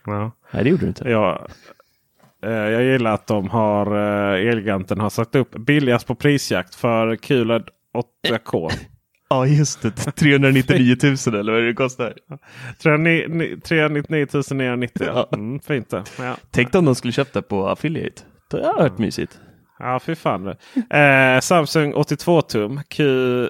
[0.05, 0.31] Ja.
[0.51, 1.09] Nej, det gjorde du inte.
[1.09, 1.47] Ja,
[2.43, 3.95] eh, jag gillar att de har
[4.35, 7.69] eh, Elgiganten har sagt upp billigast på prisjakt för QLED
[8.27, 8.71] 8K.
[9.29, 9.91] Ja, just det.
[9.91, 12.13] 399 000 eller vad det kostar.
[12.81, 15.07] 399 990.
[15.07, 15.29] Ja.
[15.33, 16.03] Mm, fint det.
[16.19, 16.35] Ja.
[16.51, 18.21] Tänk om de skulle köpt det på affiliate.
[18.51, 19.39] Det hade varit mysigt.
[19.79, 20.47] Ja, fy fan.
[20.89, 23.49] Eh, Samsung 82 tum Q95.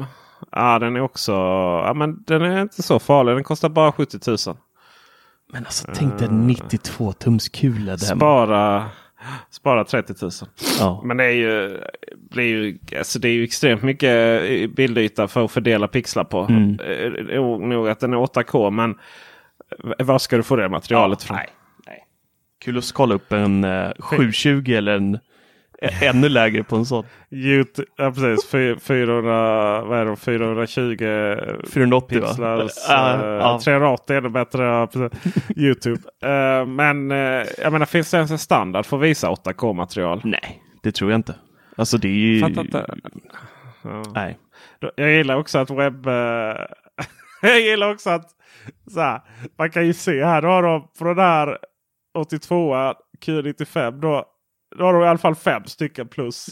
[0.00, 0.06] Eh,
[0.52, 1.32] ja, den är också...
[1.86, 3.34] Ja, men den är inte så farlig.
[3.34, 4.56] Den kostar bara 70 000.
[5.52, 7.98] Men alltså tänk dig 92 tums kula.
[7.98, 8.90] Spara,
[9.50, 10.30] spara 30 000.
[10.78, 11.02] Ja.
[11.04, 11.80] Men det är ju,
[12.30, 14.40] blir ju, alltså det är ju extremt mycket
[14.76, 16.40] bildyta för att fördela pixlar på.
[16.40, 16.78] Mm.
[17.30, 18.94] Eh, Nog att den är 8K men
[19.98, 21.36] var ska du få det materialet från?
[21.36, 21.48] nej,
[21.86, 22.06] nej.
[22.64, 25.18] Kul att skala upp en eh, 720 eller en
[26.02, 27.04] ännu lägre på en sån.
[27.30, 28.50] YouTube, ja, precis.
[28.50, 32.26] Fy- 400, vad är det, 420 480 va?
[32.28, 32.70] pixlar.
[32.88, 33.60] Ja, eh, ja.
[33.64, 34.64] 380 är det bättre.
[34.64, 34.88] ja.
[35.56, 36.00] Youtube.
[36.22, 40.20] Eh, men eh, jag menar, finns det ens en standard för att visa 8K-material?
[40.24, 41.34] Nej, det tror jag inte.
[41.76, 42.40] Alltså det är ju...
[42.40, 42.86] Fattar inte.
[44.14, 44.38] Nej.
[44.96, 46.06] Jag gillar också att webb...
[46.06, 46.12] eh,
[47.42, 48.30] jag gillar också att
[48.90, 49.20] så här,
[49.58, 50.42] man kan ju se här.
[50.42, 51.58] Då har de på den här
[52.18, 52.74] 82
[53.26, 53.90] Q95.
[53.90, 54.24] Då, då
[54.78, 56.46] har de i alla fall fem stycken plus.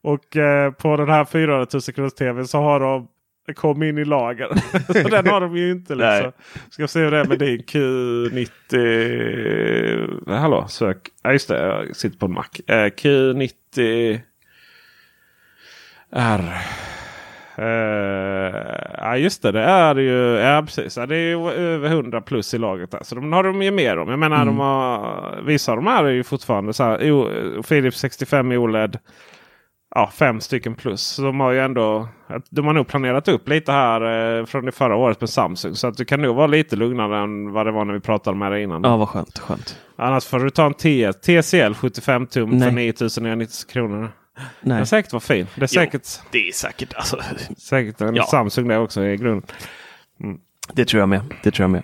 [0.00, 3.08] Och eh, på den här 400 000 kronors tv så har de
[3.54, 4.48] kom in i lager.
[5.02, 5.94] så den har de ju inte.
[5.94, 6.32] Liksom.
[6.70, 10.38] Ska se hur det är med din Q90.
[10.38, 11.08] Hallå, sök.
[11.22, 11.66] Ja, just det.
[11.66, 12.48] Jag sitter på en Mac.
[12.66, 14.20] Eh, Q90
[16.12, 16.54] R.
[17.60, 18.54] Eh,
[18.98, 20.96] ja just det, det är ju ja, precis.
[20.96, 22.90] Ja, det är över 100 plus i laget.
[22.90, 23.00] Där.
[23.02, 24.08] Så de har de ju mer om.
[24.08, 27.12] Jag menar de har, vissa av de här är ju fortfarande så här.
[27.12, 27.28] O,
[27.62, 28.98] Philips 65 OLED.
[29.94, 31.02] Ja, fem stycken plus.
[31.02, 32.08] Så de har ju ändå.
[32.50, 35.74] De har nog planerat upp lite här eh, från det förra året med Samsung.
[35.74, 38.36] Så att du kan nog vara lite lugnare än vad det var när vi pratade
[38.36, 38.82] med det innan.
[38.84, 39.38] Ja, vad skönt.
[39.38, 39.76] skönt.
[39.96, 42.60] Annars får du ta en T TCL 75 tum Nej.
[42.60, 44.08] för 9990 kronor.
[44.60, 44.80] Det Nej.
[44.80, 45.46] är säkert vara fin.
[45.54, 46.94] Det är säkert, Det är säkert.
[46.94, 47.20] Alltså,
[47.56, 48.26] säkert en Ja.
[48.26, 49.46] Samsung det också i grunden.
[50.72, 51.20] det tror jag med.
[51.42, 51.82] Det tror jag med.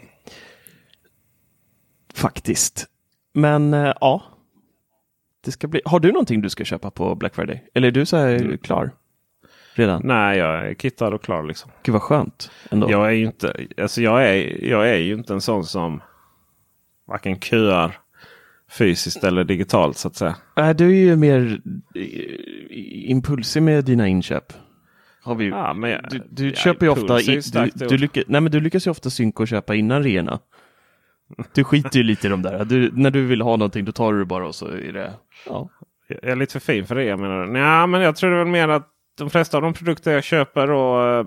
[2.14, 2.86] Faktiskt.
[3.34, 4.22] Men eh, ja.
[5.44, 5.80] Det ska bli...
[5.84, 7.64] Har du någonting du ska köpa på Black Friday?
[7.74, 8.90] Eller är du så här klar?
[9.74, 10.02] redan?
[10.04, 11.70] Nej, jag är kittad och klar liksom.
[11.82, 12.50] Gud vad skönt.
[12.70, 12.90] Ändå.
[12.90, 16.02] Jag är ju inte, alltså jag är, jag är ju inte en sån som
[17.06, 17.98] varken köar
[18.70, 20.36] fysiskt eller digitalt så att säga.
[20.56, 21.60] Äh, du är ju mer
[21.94, 24.52] eh, impulsig med dina inköp.
[25.22, 27.92] Har vi, Ja, men jag- du du ja, köper ju ofta, i, du, du, ord.
[28.00, 30.38] lyckas, nej, men du lyckas ju ofta synka och köpa innan reorna.
[31.52, 32.64] Du skiter ju lite i de där.
[32.64, 35.12] Du, när du vill ha någonting då tar du det bara och så är det...
[35.46, 35.68] Ja.
[36.08, 37.46] Jag är lite för fin för det jag menar.
[37.46, 40.70] Nej, men jag tror det väl mer att de flesta av de produkter jag köper
[40.70, 41.26] och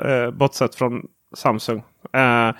[0.00, 1.02] eh, bortsett från
[1.36, 1.82] Samsung.
[2.12, 2.50] Eh,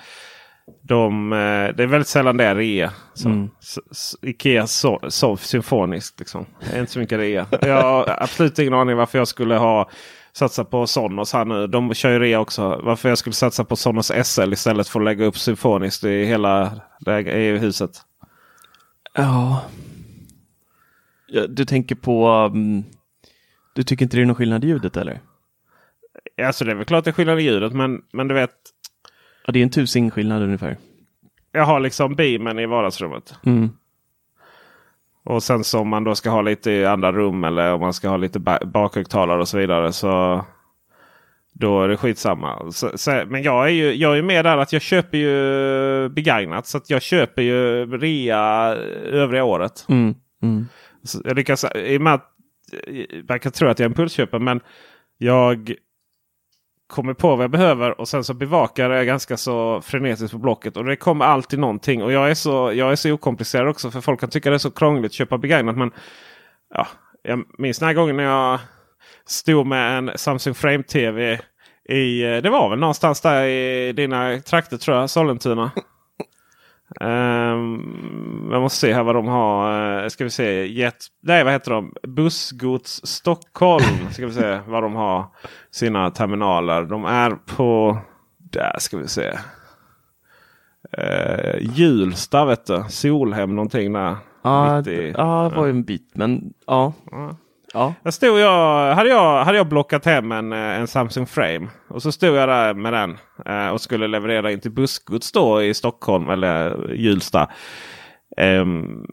[0.81, 1.37] de, eh,
[1.75, 2.91] det är väldigt sällan det är rea.
[3.13, 3.49] Så, Mm.
[3.61, 6.19] s- s- Ikea sov, sov symfoniskt.
[6.19, 6.45] Liksom.
[6.59, 7.45] Det är inte så mycket rea.
[7.61, 9.89] Jag har absolut ingen aning varför jag skulle ha
[10.33, 11.67] satsa på Sonos här nu.
[11.67, 12.81] De kör ju rea också.
[12.83, 16.71] Varför jag skulle satsa på Sonos SL istället för att lägga upp symfoniskt i hela
[17.05, 17.91] läge- i huset.
[19.13, 19.61] ja.
[21.49, 22.29] Du tänker på...
[22.53, 22.83] um,
[23.75, 25.21] du tycker inte det är någon skillnad i ljudet eller?
[26.43, 28.51] Alltså det är väl klart det är skillnad i ljudet men, men du vet.
[29.45, 30.77] Ja, det är en tusing skillnad ungefär.
[31.51, 33.35] Jag har liksom beamen i vardagsrummet.
[33.45, 33.69] Mm.
[35.23, 37.93] Och sen så om man då ska ha lite i andra rum eller om man
[37.93, 39.93] ska ha lite ba- bakhögtalare och så vidare.
[39.93, 40.45] Så
[41.53, 42.71] då är det skitsamma.
[42.71, 46.67] Så, så, men jag är ju jag är med där att jag köper ju begagnat.
[46.67, 49.85] Så att jag köper ju rea övriga året.
[49.89, 50.15] Mm.
[50.43, 50.67] Mm.
[51.23, 52.31] Jag lyckas, i och med att
[53.29, 54.61] man kan tro att jag är impulsköpare men
[55.17, 55.75] jag
[56.87, 60.77] kommer på vad jag behöver och sen så bevakar jag ganska så frenetiskt på Blocket.
[60.77, 62.03] Och det kommer alltid någonting.
[62.03, 64.57] Och jag är så, jag är så okomplicerad också för folk kan tycka det är
[64.57, 65.77] så krångligt att köpa begagnat.
[65.77, 65.91] Men
[66.73, 66.87] ja,
[67.23, 68.59] jag minns den här gången när jag
[69.25, 71.39] stod med en Samsung Frame TV.
[71.89, 75.71] I, eh, det var väl någonstans där i dina trakter tror jag, Sollentuna.
[77.01, 80.01] Um, jag måste se här vad de har.
[80.03, 80.67] Uh, ska vi se.
[80.67, 81.93] Jet, nej, vad heter de?
[82.07, 83.83] Bussgods Stockholm.
[84.11, 85.25] Ska vi se vad de har
[85.71, 86.83] sina terminaler.
[86.83, 87.97] De är på...
[88.37, 89.31] Där ska vi se.
[90.97, 92.83] Uh, Hjulsta vet du.
[92.89, 94.15] Solhem någonting där.
[94.41, 96.93] Ja, i- ja, det var ju en bit, men ja.
[97.11, 97.35] Ja.
[97.75, 97.93] Ja.
[98.03, 101.67] Där stod jag, hade, jag, hade jag blockat hem en, eh, en Samsung Frame.
[101.87, 105.63] Och så stod jag där med den eh, och skulle leverera in till bussgods då
[105.63, 107.51] i Stockholm eller Hjulsta.
[108.37, 109.05] Ehm,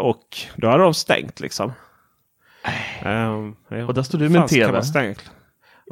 [0.00, 1.72] och då hade de stängt liksom.
[3.04, 3.52] Ja.
[3.86, 4.82] Och där stod du med en TV.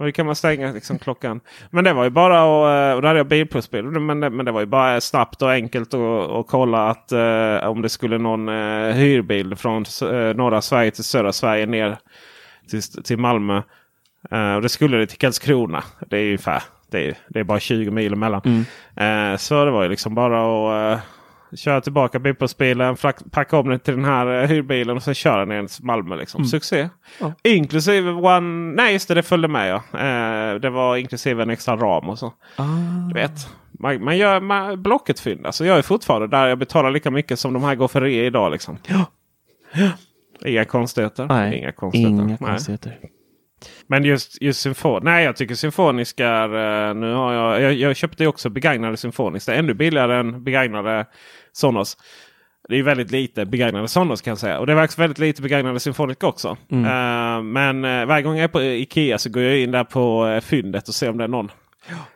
[0.00, 1.40] Och det kan man stänga liksom klockan.
[1.70, 3.84] Men det var ju bara att, och då hade jag bilplusbil.
[3.84, 7.82] Men det, men det var ju bara snabbt och enkelt att kolla att eh, om
[7.82, 11.98] det skulle någon eh, hyrbil från eh, norra Sverige till södra Sverige ner
[12.70, 13.62] till, till Malmö.
[14.30, 15.84] Eh, och det skulle det till Karlskrona.
[16.10, 16.62] Det är ungefär.
[16.90, 18.64] Det är, det är bara 20 mil emellan.
[18.96, 21.04] Eh, så det var ju liksom bara att eh,
[21.56, 25.44] köra tillbaka bilplusbilen, frak- packa om den till den här eh, hyrbilen och sen köra
[25.44, 26.16] ner till Malmö.
[26.16, 26.44] Liksom.
[26.44, 26.88] Succé!
[27.20, 27.32] Ja.
[27.44, 28.72] Inklusive One...
[28.82, 29.98] Nej just det, det följde med ja.
[29.98, 32.32] Eh, det var inklusive en extra ram och så.
[33.08, 33.32] Du vet.
[33.78, 35.46] Man, man gör man, blocket fynd.
[35.46, 38.24] Alltså jag är fortfarande där jag betalar lika mycket som de här går för rea
[38.24, 38.52] idag.
[38.52, 38.78] Liksom.
[38.86, 39.04] Ja.
[40.44, 41.26] Inga konstigheter.
[41.26, 42.12] Nej, Inga konstigheter.
[42.12, 42.98] inga Nej.
[43.86, 45.00] Men just, just symfon.
[45.04, 46.88] Nej, jag tycker symfoniska är...
[46.88, 49.54] eh, Nu har jag, jag, jag köpte också begagnade symfoniska.
[49.54, 51.06] Ännu billigare än begagnade
[51.52, 51.96] Sonos.
[52.68, 54.58] Det är väldigt lite begagnade Sonos kan jag säga.
[54.58, 56.56] Och det var också väldigt lite begagnade symfoniska också.
[56.70, 56.84] Mm.
[56.84, 60.26] Eh, men eh, varje gång jag är på Ikea så går jag in där på
[60.26, 61.50] uh, fyndet och ser om det är någon.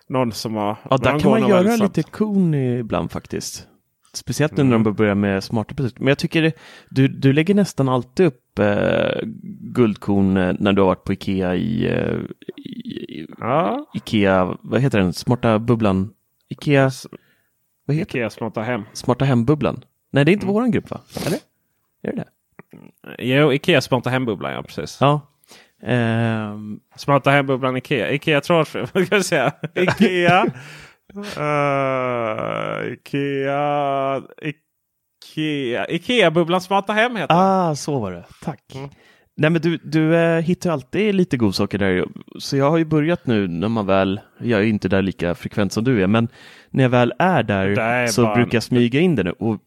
[0.08, 0.76] Någon som har...
[0.90, 3.68] Ja, där kan man göra lite kon ibland faktiskt.
[4.16, 4.82] Speciellt nu när Mm.
[4.84, 6.00] de börjar med smarta produkter.
[6.00, 6.52] Men jag tycker det,
[6.88, 9.20] du, du lägger nästan alltid upp eh,
[9.60, 12.18] guldkorn eh, när du har varit på Ikea i, eh,
[12.56, 16.10] i Ja, Ikea, vad heter den, smarta bubblan?
[16.48, 16.90] Ikea,
[17.86, 18.82] vad heter Ikea smarta hem.
[18.92, 19.84] Smarta hembubblan?
[20.12, 20.54] Nej, det är inte Mm.
[20.54, 21.00] våran grupp va?
[21.26, 21.38] Eller?
[22.02, 22.28] Är det det?
[23.18, 24.98] Jo, Ikea smarta hembubblan ja, precis.
[25.00, 25.20] Ja.
[25.82, 28.10] Ehm, Smarta hembubblan Ikea.
[28.12, 28.84] Ikea trådfri.
[28.92, 29.52] Vad ska jag säga?
[29.74, 30.46] Ikea.
[31.14, 34.22] Uh, Ikea.
[34.42, 35.86] Ikea.
[35.90, 37.36] Ikea-bubblan smarta hem heter den.
[37.38, 38.24] ah, så var det.
[38.42, 38.74] Tack.
[38.74, 38.88] Mm.
[39.36, 42.04] Nej, men du, du eh, hittar alltid lite godsaker där.
[42.38, 45.72] Så jag har ju börjat nu när man väl, jag är inte där lika frekvent
[45.72, 46.28] som du är, men
[46.70, 49.22] när jag väl är där, Det är så bara en- brukar jag smyga in det
[49.22, 49.30] nu.
[49.30, 49.60] Och,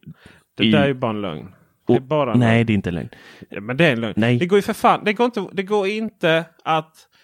[0.58, 1.48] Det i- där är ju bara en lögn.
[1.88, 2.66] Det är och, bara en nej, lögn.
[2.68, 3.10] det är inte en lögn.
[3.50, 4.14] Ja, men det är en lögn.
[4.18, 4.38] Nej.
[4.38, 5.02] Det går ju för fan.
[5.06, 7.17] Det går inte, det går inte att det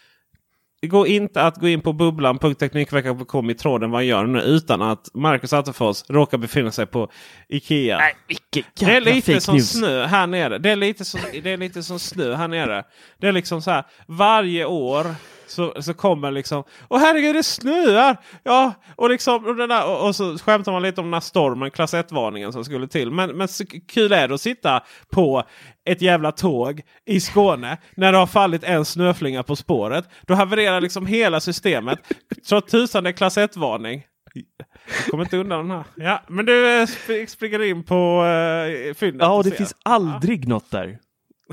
[0.88, 5.10] går inte att gå in på bubblan.teknikveckan.com i tråden vad jag gör nu utan att
[5.14, 7.10] Marcus Attefors råkar befinna sig på
[7.50, 7.98] Ikea.
[7.98, 9.72] Nej, vilken Det är lite som news.
[9.72, 10.58] snö här nere.
[10.58, 12.84] Det är lite som, det är lite som snö här nere.
[13.20, 15.16] Det är liksom så här varje år
[15.48, 18.18] Så, så kommer liksom Åh herregud det snöar!
[18.44, 21.20] Ja, och, liksom, och, den där, och, och så skämtar man lite om den här
[21.22, 23.12] stormen, klass 1-varningen som skulle till.
[23.12, 25.44] Men, men så kul är det att sitta på
[25.86, 30.06] ett jävla tåg i Skåne när det har fallit en snöflinga på spåret.
[30.22, 32.00] Då havererar liksom hela systemet.
[32.44, 34.04] Så tusan det är klass 1-varning.
[34.34, 35.84] Jag kommer inte undan den här.
[35.96, 39.22] Ja, men du eh, sp springer in på uh, fyndet.
[39.22, 40.98] Ja, och det finns aldrig något där.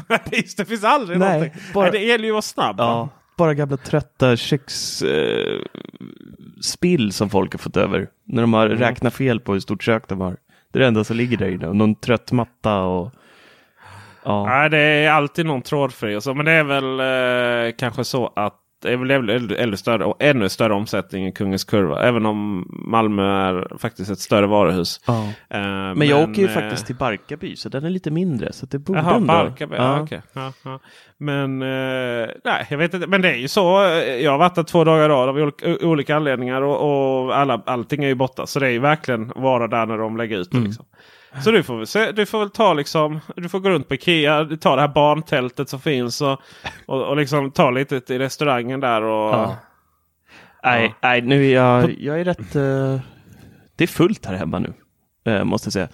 [0.33, 1.63] Just det, finns aldrig Nej, någonting.
[1.75, 2.77] bara- Nej, det gäller ju att vara snabb.
[2.77, 2.85] va?
[2.85, 3.09] Ja,
[3.41, 5.57] bara gamla trötta köksspill
[7.07, 8.09] eh, som folk har fått över.
[8.25, 8.79] När de har Mm.
[8.79, 10.37] räknat fel på hur stort kök de har.
[10.73, 11.73] Det är det enda som ligger där inne.
[11.73, 13.13] Någon trött matta och...
[14.25, 14.47] Ja.
[14.47, 16.35] Nej, det är alltid någon trådfri och så.
[16.35, 19.11] Men det är väl eh, kanske så att är väl
[19.51, 22.03] ännu, större, och ännu större omsättning i Kungens Kurva.
[22.03, 25.01] Även om Malmö är faktiskt ett större varuhus.
[25.07, 25.25] ja.
[25.49, 25.61] Eh,
[25.95, 28.53] Men jag åker ju eh, faktiskt till Barkarby så den är lite mindre.
[28.53, 29.27] Så det borde Jaha, ändå...
[29.27, 29.77] Barkarby.
[29.77, 30.01] Ja.
[30.01, 30.23] okej.
[30.33, 30.81] Ja, ja.
[31.19, 33.07] Men eh, nej, jag vet inte.
[33.07, 33.61] Men det är ju så.
[34.21, 36.63] Jag har varit där två dagar i rad av olika, olika anledningar.
[36.63, 36.77] Och,
[37.25, 38.47] och alla, allting är ju borta.
[38.47, 40.57] Så det är ju verkligen vara där när de lägger ut det.
[40.57, 40.67] Mm.
[40.69, 40.87] Liksom.
[41.45, 43.21] Så du får, väl se, du får väl ta liksom.
[43.37, 44.45] Du får gå runt på Ikea.
[44.61, 46.21] Tar det här barntältet som finns.
[46.21, 46.41] Och,
[46.87, 49.03] och, och liksom ta lite i restaurangen där.
[49.03, 49.57] Och, Ja.
[50.63, 52.57] Nej, nej, nu är jag, jag är rätt...
[52.57, 53.01] eh,
[53.77, 54.73] det är fullt här hemma nu,
[55.33, 55.89] eh, måste jag säga.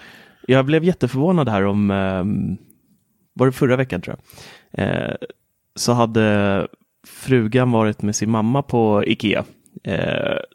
[0.46, 2.56] Jag blev jätteförvånad här om, ehm,
[3.34, 4.16] var det förra veckan tror
[4.70, 5.14] jag, eh,
[5.74, 6.68] så hade
[7.06, 9.44] frugan varit med sin mamma på Ikea.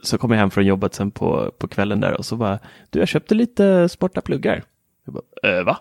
[0.02, 3.00] Så kom jag hem från jobbet sen på, på kvällen där och så bara, du
[3.00, 4.64] jag köpte lite sporta pluggar.
[5.06, 5.78] Jag bara, eh, va?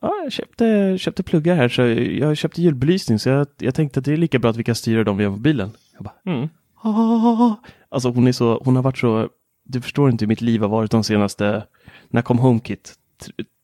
[0.00, 1.82] Ja, jag köpte, köpte pluggar här så
[2.20, 4.74] jag köpte julbelysning så jag, jag tänkte att det är lika bra att vi kan
[4.74, 5.70] styra dem via mobilen.
[5.94, 6.48] Jag bara, Mm.
[6.82, 7.54] Ah.
[7.88, 9.28] Alltså hon är så, hon har varit så,
[9.64, 11.66] du förstår inte hur mitt liv har varit de senaste,
[12.08, 12.94] när kom HomeKit?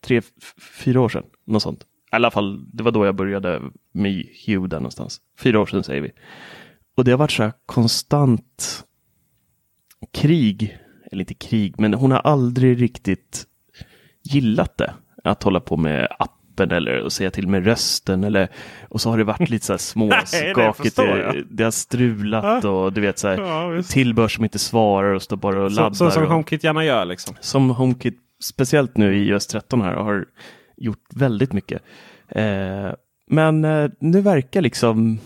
[0.04, 0.22] Tre,
[0.84, 1.82] fyra år sedan, något sånt.
[1.82, 5.20] I alla fall, det var då jag började med Hue där någonstans.
[5.38, 6.10] Fyra år sedan säger vi.
[6.96, 8.84] Och det har varit så här konstant
[10.12, 10.78] krig,
[11.12, 13.46] eller inte krig, men hon har aldrig riktigt
[14.22, 14.94] gillat det.
[15.24, 18.48] Att hålla på med appen eller att säga till med rösten eller
[18.88, 20.76] och så har det varit lite så här småskakigt.
[20.76, 25.14] förstår det, det har strulat och du vet så här Ja, tillbehör som inte svarar
[25.14, 25.94] och står bara och Så, laddar.
[25.94, 27.36] så som och, HomeKit gärna gör liksom.
[27.40, 30.24] som HomeKit, speciellt nu i iOS 13 här, har
[30.76, 31.82] gjort väldigt mycket.
[32.28, 32.90] Eh,
[33.30, 35.18] men eh, nu verkar liksom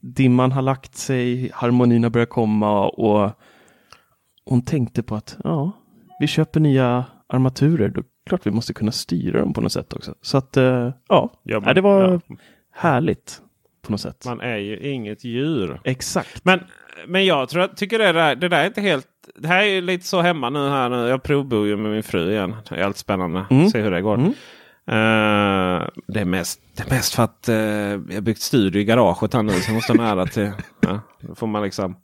[0.00, 3.30] dimman ha lagt sig, harmonin har börjat komma och
[4.44, 5.72] hon tänkte på att ja,
[6.20, 10.14] vi köper nya armaturer, då klart vi måste kunna styra dem på något sätt också.
[10.22, 12.36] Så att eh, ja, Ja, men- det var ja.
[12.72, 13.42] härligt
[13.82, 14.24] på något sätt.
[14.26, 15.80] Man är ju inget djur.
[15.84, 16.44] Exakt.
[16.44, 16.60] Men,
[17.06, 19.06] men jag tror, tycker det där, det där är inte helt...
[19.36, 20.88] Det här är ju lite så hemma nu här.
[20.88, 20.96] Nu.
[21.08, 22.56] Jag provbor ju med min fru igen.
[22.68, 23.46] Det är alltid spännande.
[23.50, 23.68] Mm.
[23.68, 24.14] Se hur det går.
[24.14, 24.28] Mm.
[24.86, 27.56] Eh, det, är mest, det är mest för att uh,
[28.14, 29.52] jag byggt studio i garaget här nu.
[29.52, 30.50] Så jag måste ha nära till...
[30.80, 31.96] Ja, då får man liksom...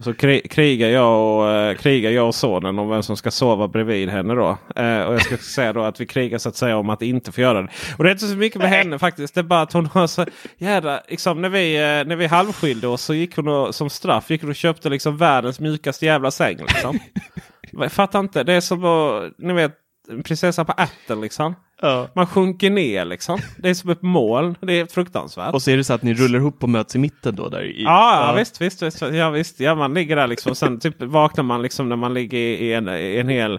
[0.00, 3.68] Så kri, krigar, jag och, eh, krigar jag och sonen om vem som ska sova
[3.68, 4.58] bredvid henne då.
[4.76, 7.32] Eh, och jag ska säga då att vi krigar så att säga om att inte
[7.32, 7.68] få göra det.
[7.98, 9.34] Och det är inte så mycket med henne faktiskt.
[9.34, 10.26] Det är bara att hon har så
[10.58, 11.00] jädra...
[11.08, 14.40] Liksom, när, vi, eh, när vi halvskilde oss så gick hon och, som straff gick
[14.40, 16.58] hon och köpte liksom världens mjukaste jävla säng.
[16.58, 16.98] Liksom.
[17.72, 18.44] jag fattar inte.
[18.44, 19.72] Det är som att, ni vet,
[20.10, 21.54] en prinsessa på ärten liksom.
[21.82, 22.08] Ja.
[22.14, 23.38] Man sjunker ner liksom.
[23.58, 24.56] Det är som ett moln.
[24.60, 25.54] Det är fruktansvärt.
[25.54, 27.48] Och så är det så att ni rullar ihop och möts i mitten då?
[27.48, 29.02] Där i, Ja, ja, Visst, visst, visst.
[29.02, 29.60] Ja, visst.
[29.60, 30.54] Ja, man ligger där liksom.
[30.54, 33.58] Sen typ vaknar man liksom när man ligger i en, i en hel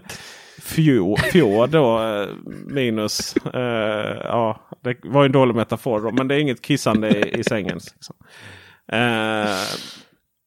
[0.62, 2.02] fjord, fjord då.
[2.02, 2.28] eh,
[2.66, 3.36] Minus.
[3.36, 6.10] eh, ja, det var ju en dålig metafor då.
[6.10, 7.74] Men det är inget kissande i, i sängen.
[7.94, 8.16] Liksom.
[8.92, 9.56] Eh,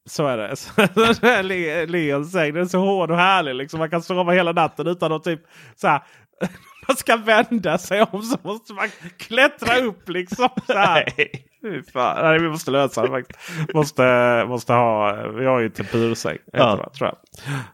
[0.10, 1.86] så är det.
[1.92, 2.54] Leons säng.
[2.54, 3.56] Den är så hård och härlig.
[3.56, 3.80] Liksom.
[3.80, 5.42] Man kan sova hela natten utan att typ
[5.76, 6.02] så här.
[6.88, 10.50] Man ska vända sig om så måste man klättra upp liksom.
[10.68, 11.04] Så här.
[11.62, 12.18] Fy fan.
[12.26, 13.40] Nej, vi måste lösa det faktiskt.
[13.74, 16.38] Måste, måste ha, vi har ju tempursäng.
[16.54, 16.92] Ja.
[16.98, 17.12] Tror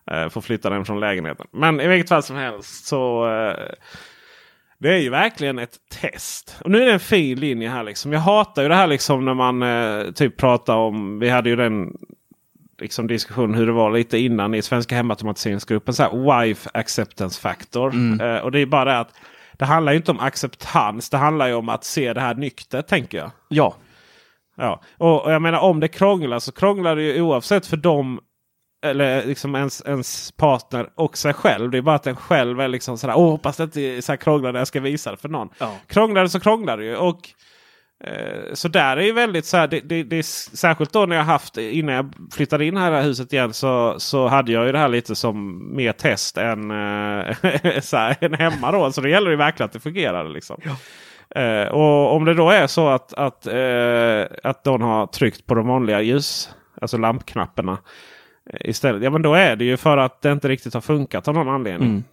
[0.08, 0.24] jag.
[0.24, 1.48] Eh, Får flytta den från lägenheten.
[1.52, 3.26] Men i vilket fall som helst så.
[3.30, 3.56] eh,
[4.80, 6.58] Det är ju verkligen ett test.
[6.64, 8.14] Och nu är det en fin linje här liksom.
[8.14, 11.20] Jag hatar ju det här liksom när man eh, typ pratar om.
[11.20, 11.88] Vi hade ju den
[12.80, 15.94] liksom diskussion hur det var lite innan i Svenska hemautomatiseringsgruppen.
[15.94, 17.94] Så här, wife acceptance factor.
[18.22, 19.14] Eh, och det är bara det att
[19.54, 21.10] det handlar ju inte om acceptans.
[21.10, 23.32] Det handlar ju om att se det här nyktert tänker jag.
[23.48, 23.76] ja.
[24.58, 28.20] Ja, och, och jag menar om det krånglar så krånglar det ju oavsett för dem
[28.86, 31.72] eller liksom ens, ens partner och sig själv.
[31.72, 33.18] Det är bara att den själv är liksom sådär.
[33.18, 35.50] Åh, hoppas det inte så här krånglar när jag ska visa det för någon.
[35.58, 35.76] Ja.
[35.88, 36.96] Krånglar det så krånglar det ju.
[36.96, 37.30] Och,
[38.54, 39.68] så där är ju väldigt så här.
[39.68, 43.04] Det, det, det är särskilt då när jag haft innan jag flyttade in här i
[43.04, 47.80] huset igen så, så hade jag ju det här lite som mer test än, eh,
[47.82, 48.92] så här, än hemma då.
[48.92, 50.58] Så det gäller ju verkligen att det fungerade liksom.
[51.36, 55.56] Eh, och om det då är så att, att, eh, att någon har tryckt på
[55.56, 56.50] de vanliga ljus,
[56.82, 57.78] alltså lampknapparna
[58.54, 59.04] eh, istället.
[59.04, 61.50] Ja men då är det ju för att det inte riktigt har funkat av någon
[61.50, 61.90] anledning.
[61.90, 62.04] Mm.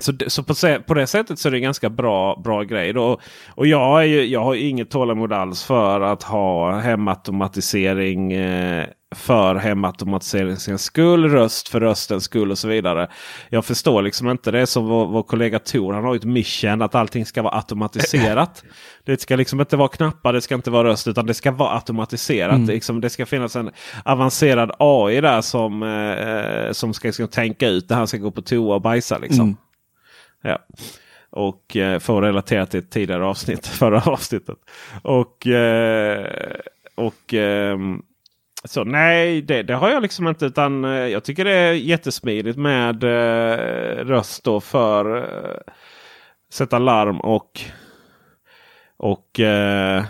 [0.00, 0.54] Så, så på,
[0.86, 2.92] på det sättet så är det en ganska bra, bra grej.
[2.92, 3.20] Då.
[3.48, 9.54] Och jag, är ju, jag har inget tålamod alls för att ha hemautomatisering eh, för
[9.54, 13.08] hemautomatiseringens skull, röst för röstens skull och så vidare.
[13.48, 14.50] Jag förstår liksom inte.
[14.50, 15.92] Det som vår, vår kollega Tor.
[15.92, 18.64] Han har ju ett mission att allting ska vara automatiserat.
[19.04, 21.74] det ska liksom inte vara knappar, det ska inte vara röst utan det ska vara
[21.74, 22.66] automatiserat.
[22.66, 23.70] Det, liksom, det ska finnas en
[24.04, 28.42] avancerad AI där som, eh, som ska, ska tänka ut när han ska gå på
[28.42, 29.18] toa och bajsa.
[29.18, 29.44] Liksom.
[29.44, 29.56] Mm.
[30.42, 30.58] Ja.
[31.30, 34.58] Och eh, får relatera till ett tidigare avsnitt, förra avsnittet.
[35.02, 36.56] Och, eh,
[36.94, 37.78] och eh,
[38.64, 40.46] så nej, det, det har jag liksom inte.
[40.46, 45.72] Utan eh, jag tycker det är jättesmidigt med eh, röst då för eh,
[46.52, 47.60] sätta larm och
[48.96, 50.04] och eh,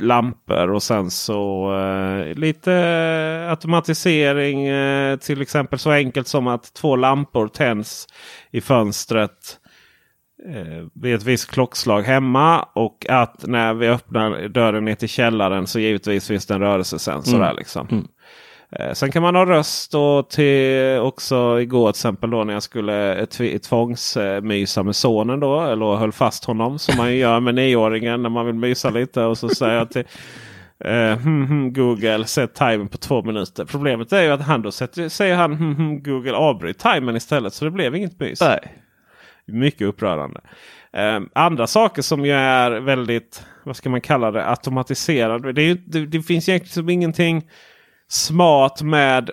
[0.00, 4.66] lampor och sen så eh, lite automatisering.
[4.66, 8.06] Eh, till exempel så enkelt som att två lampor tänds
[8.50, 9.58] i fönstret
[10.48, 12.62] eh, vid ett visst klockslag hemma.
[12.62, 17.34] Och att när vi öppnar dörren ner till källaren så givetvis finns det en rörelsesensor
[17.36, 17.46] Mm.
[17.48, 17.54] där.
[17.54, 17.88] Liksom.
[17.90, 18.06] Mm.
[18.72, 22.62] Eh, Sen kan man ha röst och till också igår till exempel då när jag
[22.62, 25.60] skulle tv- tvångsmysa med sonen då.
[25.60, 29.22] Eller höll fast honom som man ju gör med nioåringen när man vill mysa lite.
[29.22, 30.04] Och så säger jag till
[30.84, 33.64] eh, hmm, hmm, Google sätt timern på två minuter.
[33.64, 37.54] Problemet är ju att han då sätter, säger han hmm, Google avbryt timern istället.
[37.54, 38.40] Så det blev inget mys.
[38.40, 38.76] Nej.
[39.46, 40.40] Mycket upprörande.
[40.92, 45.52] Eh, andra saker som ju är väldigt, vad ska man kalla det, automatiserade.
[45.52, 47.42] Det, ju, det, det finns egentligen ingenting
[48.10, 49.30] smart med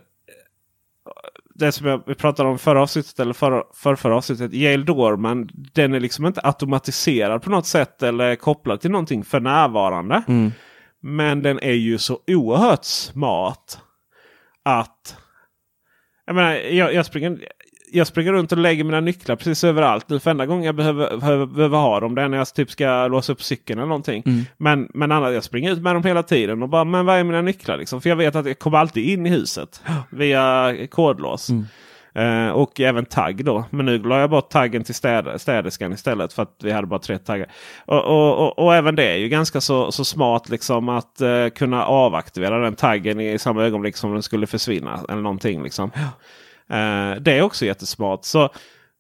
[1.56, 4.54] det som vi pratade om förra avsnittet eller förra, för förra avsnittet.
[4.54, 5.50] Yale Dorman.
[5.74, 10.24] Den är liksom inte automatiserad på något sätt eller kopplad till någonting för närvarande.
[10.28, 10.52] Mm.
[11.00, 13.82] Men den är ju så oerhört smart
[14.64, 15.18] att...
[16.26, 17.48] Jag menar, jag, jag, springer,
[17.92, 20.10] jag springer runt och lägger mina nycklar precis överallt.
[20.10, 22.72] Nu för enda gången jag behöver, behöver, behöver ha dem det är när jag typ
[22.72, 24.24] ska låsa upp cykeln eller någonting.
[24.26, 24.46] Mm.
[24.58, 27.24] Men, men annars, jag springer ut med dem hela tiden och bara, men vad är
[27.24, 27.78] mina nycklar?
[27.78, 28.02] Liksom?
[28.02, 31.50] För jag vet att jag kommer alltid in i huset via kodlås.
[31.50, 31.66] Mm.
[32.18, 33.66] Eh, och även tagg då.
[33.70, 37.00] Men nu la jag bort taggen till städ, städerskan istället för att vi hade bara
[37.00, 37.48] tre taggar.
[37.86, 41.48] Och, och, och, och även det är ju ganska så, så smart liksom att eh,
[41.48, 45.00] kunna avaktivera den taggen i samma ögonblick som den skulle försvinna.
[45.10, 45.92] Eller någonting liksom.
[45.96, 46.02] Eh,
[46.70, 48.26] Eh, det är också jättesmart.
[48.26, 48.50] Så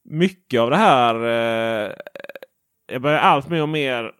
[0.09, 1.15] mycket av det här.
[1.15, 1.91] Eh,
[2.91, 4.11] jag börjar allt mer och mer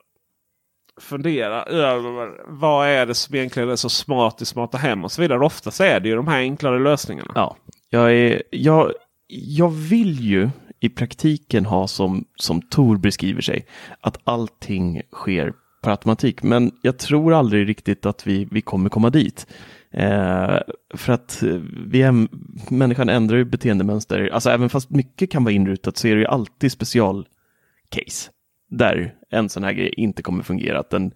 [1.02, 5.22] fundera över vad är det som egentligen är så smart i smarta hem och så
[5.22, 5.46] vidare.
[5.46, 7.32] Oftast är det ju de här enklare lösningarna.
[7.36, 7.58] Ja,
[7.90, 8.92] jag, är, jag,
[9.28, 13.66] jag vill ju i praktiken ha som, som Tor beskriver sig,
[14.02, 16.44] att allting sker per automatik.
[16.44, 19.48] Men jag tror aldrig riktigt att vi, vi kommer komma dit.
[19.92, 20.58] Eh,
[20.94, 22.28] för att eh, vi är,
[22.74, 24.30] människan ändrar ju beteendemönster.
[24.34, 28.32] Alltså även fast mycket kan vara inrutat så är det ju alltid specialcase.
[28.70, 30.80] Där en sån här grej inte kommer fungera.
[30.80, 31.12] Att den,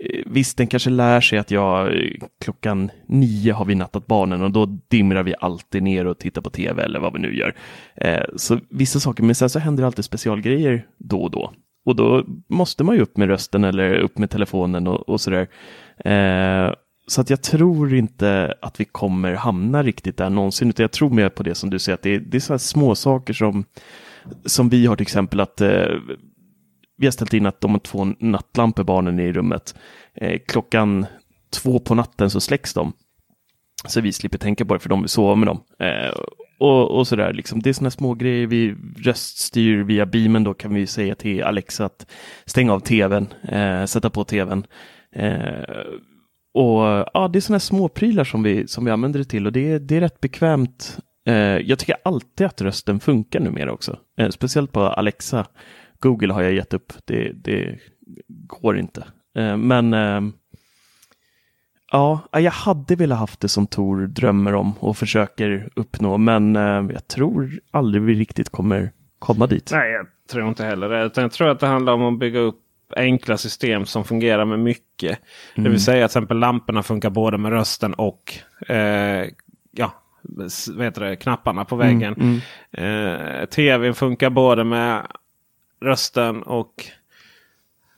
[0.00, 4.42] eh, visst, den kanske lär sig att jag eh, klockan nio har vi nattat barnen
[4.42, 7.54] och då dimrar vi alltid ner och tittar på tv eller vad vi nu gör.
[7.96, 11.52] Eh, så vissa saker, men sen så händer det alltid specialgrejer då och då.
[11.84, 15.48] Och då måste man ju upp med rösten eller upp med telefonen och, och sådär.
[16.04, 16.72] Eh,
[17.08, 21.10] så att jag tror inte att vi kommer hamna riktigt där någonsin, utan jag tror
[21.10, 23.64] mer på det som du säger, att det är, det är sådana små saker som,
[24.44, 25.86] som vi har till exempel att eh,
[26.96, 29.74] vi har ställt in att de har två nattlampor barnen är i rummet.
[30.14, 31.06] Eh, klockan
[31.50, 32.92] två på natten så släcks de.
[33.86, 35.60] Så vi slipper tänka på det för de vill sova med dem.
[35.78, 36.14] Eh,
[36.58, 37.62] och, och sådär, liksom.
[37.62, 38.46] det är sådana små grejer.
[38.46, 42.06] Vi röststyr via beamen då kan vi säga till Alexa att
[42.44, 44.66] stänga av tvn, eh, sätta på tvn.
[45.12, 45.84] Eh,
[46.54, 46.80] och
[47.14, 49.78] ja, det är sådana småprylar som vi, som vi använder det till och det, är-
[49.78, 50.98] det är rätt bekvämt.
[51.26, 53.98] Eh, jag tycker alltid att rösten funkar numera också.
[54.18, 55.46] Eh, speciellt på Alexa.
[56.00, 56.92] Google har jag gett upp.
[57.04, 57.78] Det, det
[58.46, 59.04] går inte.
[59.38, 60.20] Eh, men eh,
[61.92, 66.18] ja, jag hade velat haft det som Tor drömmer om och försöker uppnå.
[66.18, 69.70] Men eh, jag tror aldrig vi riktigt kommer komma dit.
[69.72, 71.04] Nej, jag tror inte heller det.
[71.04, 72.60] Utan jag tror att det handlar om att bygga upp
[72.96, 75.18] enkla system som fungerar med mycket.
[75.54, 78.34] Det vill säga att till exempel lamporna funkar både med rösten och
[78.68, 79.28] eh,
[79.70, 79.92] ja,
[80.68, 82.40] vad heter det, knapparna på väggen.
[82.72, 85.06] Eh, TVn funkar både med
[85.80, 86.72] rösten och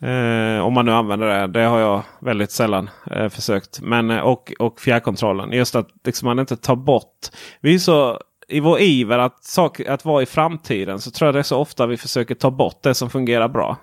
[0.03, 1.47] Eh, om man nu använder det.
[1.47, 3.80] Det har jag väldigt sällan eh, försökt.
[3.80, 5.53] Men, eh, och, och fjärrkontrollen.
[5.53, 7.28] Just att liksom, man inte tar bort.
[7.61, 11.34] Vi är så, I vår iver att, sak, att vara i framtiden så tror jag
[11.34, 13.76] det är så ofta vi försöker ta bort det som fungerar bra.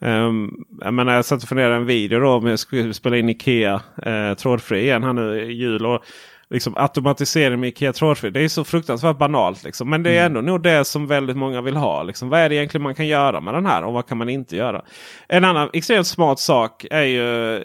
[0.00, 3.28] Um, jag, menar, jag satt och funderade en video då om jag skulle spela in
[3.28, 5.86] Ikea eh, trådfri igen här nu i jul.
[5.86, 6.04] Och
[6.50, 8.30] liksom automatisering med Ikea trådfri.
[8.30, 9.64] Det är så fruktansvärt banalt.
[9.64, 9.90] Liksom.
[9.90, 12.02] Men det är ändå nog det som väldigt många vill ha.
[12.02, 12.28] Liksom.
[12.28, 14.56] Vad är det egentligen man kan göra med den här och vad kan man inte
[14.56, 14.84] göra?
[15.28, 17.62] En annan extremt smart sak är ju,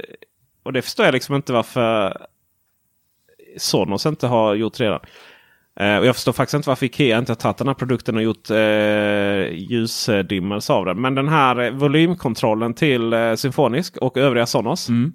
[0.63, 2.17] och det förstår jag liksom inte varför
[3.57, 4.99] Sonos inte har gjort redan.
[5.79, 8.23] Eh, och jag förstår faktiskt inte varför Ikea inte har tagit den här produkten och
[8.23, 11.01] gjort eh, ljusdimmelse av den.
[11.01, 14.89] Men den här eh, volymkontrollen till eh, Symfonisk och övriga Sonos.
[14.89, 15.13] Mm.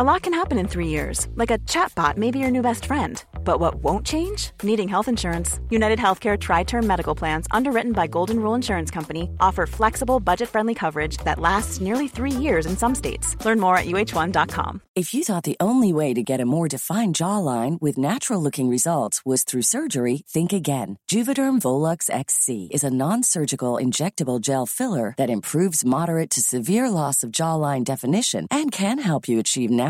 [0.00, 2.86] A lot can happen in three years, like a chatbot may be your new best
[2.86, 3.22] friend.
[3.44, 4.52] But what won't change?
[4.62, 5.60] Needing health insurance.
[5.68, 10.48] United Healthcare Tri Term Medical Plans, underwritten by Golden Rule Insurance Company, offer flexible, budget
[10.48, 13.36] friendly coverage that lasts nearly three years in some states.
[13.44, 14.80] Learn more at uh1.com.
[14.94, 18.70] If you thought the only way to get a more defined jawline with natural looking
[18.70, 20.98] results was through surgery, think again.
[21.12, 26.88] Juvederm Volux XC is a non surgical injectable gel filler that improves moderate to severe
[26.88, 29.89] loss of jawline definition and can help you achieve natural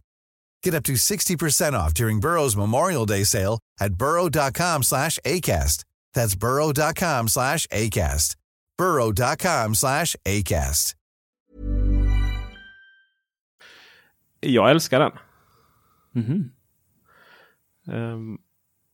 [0.63, 5.83] Get up to 60% off during Burrow's Memorial Day sale at burrow.com slash ACAST.
[6.13, 8.35] That's burrow.com slash ACAST.
[8.77, 10.95] burrow.com slash ACAST.
[14.39, 15.11] Jag älskar den.
[16.13, 16.51] Mhm.
[17.87, 18.37] Ehm,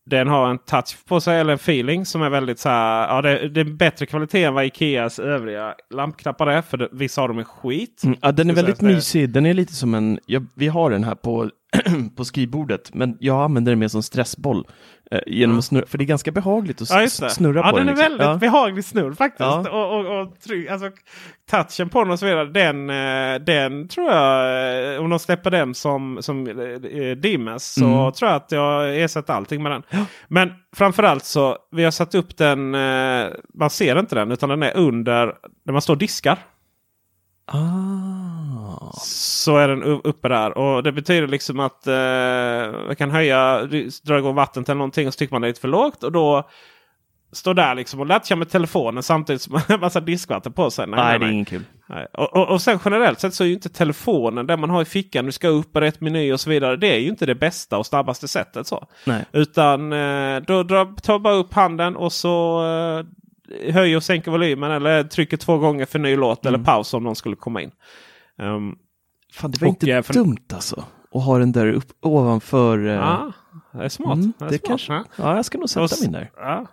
[0.09, 3.07] den har en touch på sig, eller en feeling som är väldigt så här.
[3.07, 6.61] Ja, det, det är bättre kvalitet än vad Ikeas övriga lampknappar är.
[6.61, 8.01] För det, vissa av dem är skit.
[8.03, 9.29] Mm, ja, den är väldigt mysig.
[9.29, 11.49] Den är lite som en, ja, vi har den här på,
[12.15, 14.67] på skrivbordet, men jag använder den mer som stressboll.
[15.11, 17.87] Eh, genom att snurra, för det är ganska behagligt att Ja, snurra ja, på den.
[17.87, 17.95] den.
[17.95, 18.17] är liksom.
[18.17, 18.35] väldigt Ja.
[18.35, 19.39] behaglig snurr faktiskt.
[19.39, 19.69] Ja.
[19.69, 20.89] Och, och, och trygg, alltså,
[21.51, 22.45] touchen på den och så vidare.
[22.45, 27.85] Den, eh, den tror jag, eh, om de släpper den som, som eh, Dimes så
[27.85, 28.11] Mm.
[28.11, 29.83] tror jag att jag ersätter allting med den.
[30.27, 34.63] Men framförallt så, vi har satt upp den, eh, man ser inte den utan den
[34.63, 35.33] är under,
[35.65, 36.37] när man står och diskar.
[37.45, 38.36] Ah.
[39.03, 40.57] Så är den uppe där.
[40.57, 43.61] Och det betyder liksom att eh, man kan höja,
[44.03, 46.03] dra igång vattnet eller någonting och så tycker man det är lite för lågt.
[46.03, 46.49] Och då
[47.31, 50.71] står där liksom och latchar med telefonen samtidigt som man har en massa diskvatten på
[50.71, 50.87] sig.
[50.87, 51.63] Nej, det är ingen kul.
[51.89, 52.07] Nej.
[52.13, 54.85] Och, och, och sen generellt sett så är ju inte telefonen det man har i
[54.85, 55.25] fickan.
[55.25, 56.75] Du ska upp i rätt meny och så vidare.
[56.77, 58.67] Det är ju inte det bästa och snabbaste sättet.
[58.67, 58.87] så.
[59.05, 59.25] Nej.
[59.31, 63.05] Utan eh, då drar, tar bara upp handen och så eh,
[63.73, 64.71] höjer och sänker volymen.
[64.71, 66.53] Eller trycker två gånger för ny låt Mm.
[66.55, 67.71] eller paus om någon skulle komma in.
[68.37, 68.77] Um,
[69.33, 70.83] Fan, det var inte eh, för- dumt alltså.
[71.11, 72.85] Att ha den där upp, ovanför.
[72.87, 73.31] eh, ja,
[73.71, 74.13] det är smart.
[74.17, 74.61] mm, det är smart.
[74.63, 75.03] kanske, ja.
[75.15, 76.31] ja, jag ska nog sätta Och min där.
[76.37, 76.65] Ja.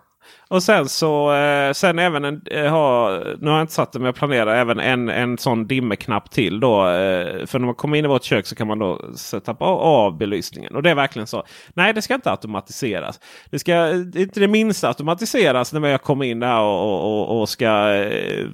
[0.47, 3.09] Och sen så eh, sen även en, eh, ha,
[3.39, 6.59] nu har jag inte satt det men jag planerar även en, en sån dimmeknapp till.
[6.59, 9.53] Då, eh, för när man kommer in i vårt kök så kan man då sätta
[9.53, 10.75] på av belysningen.
[10.75, 11.43] Och det är verkligen så.
[11.73, 13.19] Nej det ska inte automatiseras.
[13.49, 18.05] Det ska inte det minsta automatiseras när jag kommer in där och, och, och ska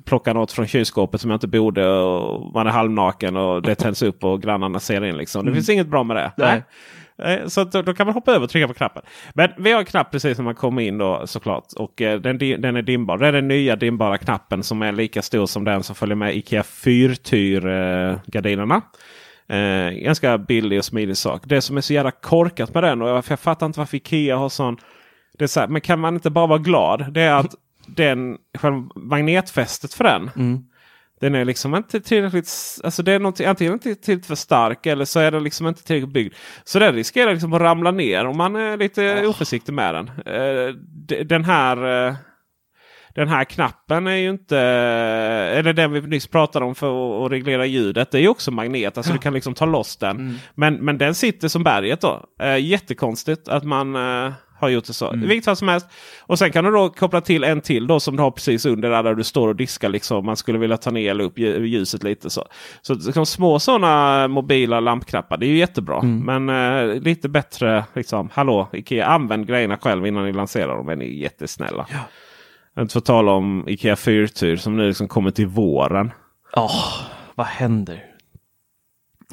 [0.05, 1.89] plocka något från kylskåpet som jag inte borde.
[1.89, 5.17] Och man är halvnaken och det tänds upp och grannarna ser in.
[5.17, 5.45] Liksom.
[5.45, 6.31] Det finns inget bra med det.
[6.37, 6.57] Nej.
[6.57, 6.63] Eh,
[7.47, 9.03] Så att då, då kan man hoppa över och trycka på knappen.
[9.33, 11.65] Men vi har en knapp precis när man kommer in då såklart.
[11.75, 13.17] Och eh, den, den är dimbar.
[13.17, 16.35] Det är den nya dimbara knappen som är lika stor som den som följer med
[16.35, 18.81] Ikea fyrtyr-gardinerna.
[19.47, 21.41] Eh, ganska billig och smidig sak.
[21.45, 24.37] Det som är så jävla korkat med den och jag, jag fattar inte varför Ikea
[24.37, 24.77] har sån.
[25.37, 27.13] Det är så här, men kan man inte bara vara glad?
[27.13, 27.55] Det är att
[27.87, 30.29] den, själva magnetfästet för den.
[31.21, 32.49] Den är liksom inte tillräckligt...
[32.83, 36.13] Alltså det är antingen inte tillräckligt för stark eller så är den liksom inte tillräckligt
[36.13, 36.33] byggd.
[36.63, 40.07] Så den riskerar liksom att ramla ner om man är lite oförsiktig med den.
[40.25, 40.73] Eh,
[41.25, 42.07] Den här...
[42.07, 42.15] eh,
[43.15, 44.57] Den här knappen är ju inte...
[44.57, 48.11] Eller den vi nyss pratade om för att- reglera ljudet.
[48.11, 48.97] Det är ju också magnet.
[48.97, 50.39] Alltså du kan liksom ta loss den.
[50.55, 52.25] Men, men den sitter som berget då.
[52.41, 53.95] Eh, jättekonstigt att man
[54.61, 55.13] har gjort det så.
[55.13, 55.87] I vilket fall som helst.
[56.21, 58.89] Och sen kan du då koppla till en till då som du har precis under
[58.89, 59.89] där, där du står och diskar.
[59.89, 60.25] Liksom.
[60.25, 62.29] Man skulle vilja ta ner eller upp lju- ljuset lite.
[62.29, 62.45] Så,
[62.81, 65.37] så liksom, små sådana mobila lampknappar.
[65.37, 66.01] Det är ju jättebra.
[66.25, 67.85] Men eh, lite bättre.
[67.93, 70.89] Liksom, hallå Ikea, använd grejerna själv innan ni lanserar dem.
[70.89, 71.85] Är ni jättesnälla.
[72.79, 76.11] Inte för att tala om Ikea fyrtyr som nu liksom kommer till våren.
[76.55, 76.93] Åh,
[77.35, 78.03] vad händer?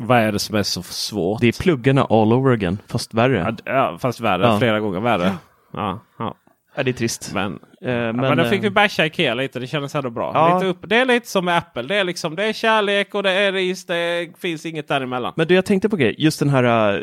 [0.01, 1.41] Vad är det som är så svårt?
[1.41, 3.57] Det är pluggarna all over again, fast värre.
[3.65, 4.43] Ja, fast värre.
[4.43, 4.59] Ja.
[4.59, 5.33] Flera gånger värre.
[5.73, 6.35] Ja, ja.
[6.77, 7.31] Ja, det är trist.
[7.35, 9.61] Men, Eh, men, men, då eh, fick vi basha Ikea lite.
[9.61, 10.31] Det kändes ändå bra.
[10.35, 10.55] Ja.
[10.55, 11.83] Lite upp, det är lite som med Apple.
[11.83, 13.87] Det är, liksom, det är kärlek och det är ris.
[13.87, 15.33] Det finns inget däremellan.
[15.37, 17.03] Men du, jag tänkte på grej, just den här uh,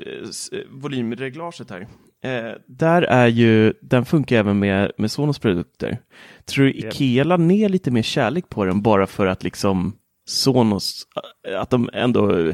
[0.70, 1.88] volymreglaget här.
[2.24, 5.98] Eh, där är ju, den funkar även med, med Sonos produkter.
[6.46, 9.96] Tror du Ikea la ner lite mer kärlek på den bara för att liksom
[10.28, 11.04] Sonos,
[11.48, 12.54] eh, att de ändå eh,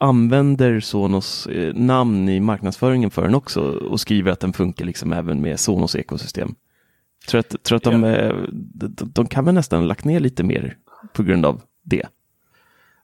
[0.00, 5.12] använder Sonos eh, namn i marknadsföringen för den också och skriver att den funkar liksom
[5.12, 6.54] även med Sonos ekosystem.
[7.28, 10.76] Tror att, tror att de, eh, de, de kan väl nästan lagt ner lite mer
[11.12, 12.06] på grund av det.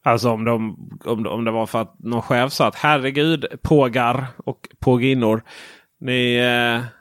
[0.03, 4.27] Alltså om, de, om, om det var för att någon chef sa att herregud pågar
[4.37, 5.43] och påginnor.
[6.01, 7.00] Ni, eh,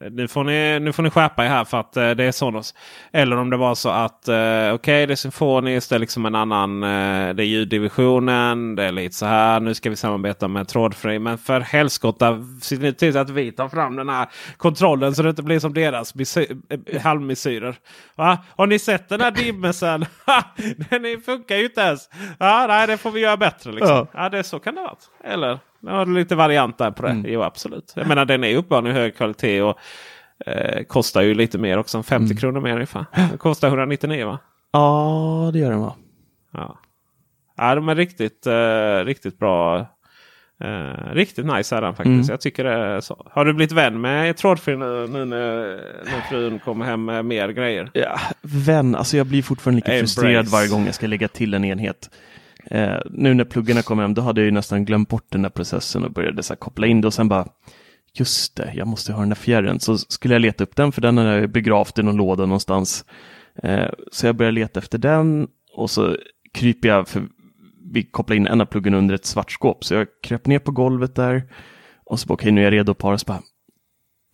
[0.00, 2.74] nu, får ni, nu får ni skärpa er här för att eh, det är Sonos.
[3.12, 5.90] Eller om det var så att eh, okej det är symfoniskt.
[5.90, 6.82] Det är liksom en annan.
[6.82, 8.74] Eh, det är ljuddivisionen.
[8.74, 9.60] Det är lite så här.
[9.60, 11.18] Nu ska vi samarbeta med trådfri.
[11.18, 15.30] Men för helskotta se nu till att vi tar fram den här kontrollen så det
[15.30, 17.76] inte blir som deras eh, halvmesyrer.
[18.14, 18.38] Va?
[18.56, 20.04] Har ni sett den här dimmesen?
[20.90, 22.10] Den funkar ju inte ens.
[22.38, 23.72] Ja, nej, det får vi göra bättre.
[23.72, 23.96] Liksom.
[23.96, 24.06] Ja.
[24.12, 24.28] Ja.
[24.28, 25.32] det så kan det vara.
[25.34, 27.22] Eller du lite variant där på det.
[27.26, 27.92] Jo, absolut.
[27.96, 29.78] Jag menar den är uppenbarligen hög kvalitet och
[30.46, 32.02] eh, kostar ju lite mer också.
[32.02, 33.04] 50 kronor mer ungefär.
[33.14, 34.38] Den kostar 199 va?
[34.72, 35.94] Ja, det gör den va?
[36.52, 36.78] Ja,
[37.56, 39.86] ja de är riktigt, eh, riktigt bra.
[40.64, 42.30] Eh, riktigt nice är den faktiskt.
[42.30, 43.26] Jag tycker det är så.
[43.30, 47.90] Har du blivit vän med trådfri nu, nu när frun kommer hem med mer grejer?
[47.94, 50.00] Ja, vän, alltså jag blir fortfarande lika Embrace.
[50.14, 52.10] frustrerad varje gång jag ska lägga till en enhet.
[52.70, 55.50] Eh, nu när pluggarna kom hem, då hade jag ju nästan glömt bort den där
[55.50, 57.48] processen och började så här koppla in det och sen bara
[58.12, 59.80] Just det, jag måste ha den där fjärren.
[59.80, 63.04] Så skulle jag leta upp den för den har jag begravt i någon låda någonstans.
[63.62, 66.16] Eh, så jag började leta efter den och så
[66.52, 67.28] kryper jag, för
[67.92, 69.84] vi kopplar in en av pluggen under ett svart skåp.
[69.84, 71.42] Så jag kröp ner på golvet där
[72.04, 73.18] och så bara okej, nu är jag redo att para.
[73.18, 73.42] Så bara,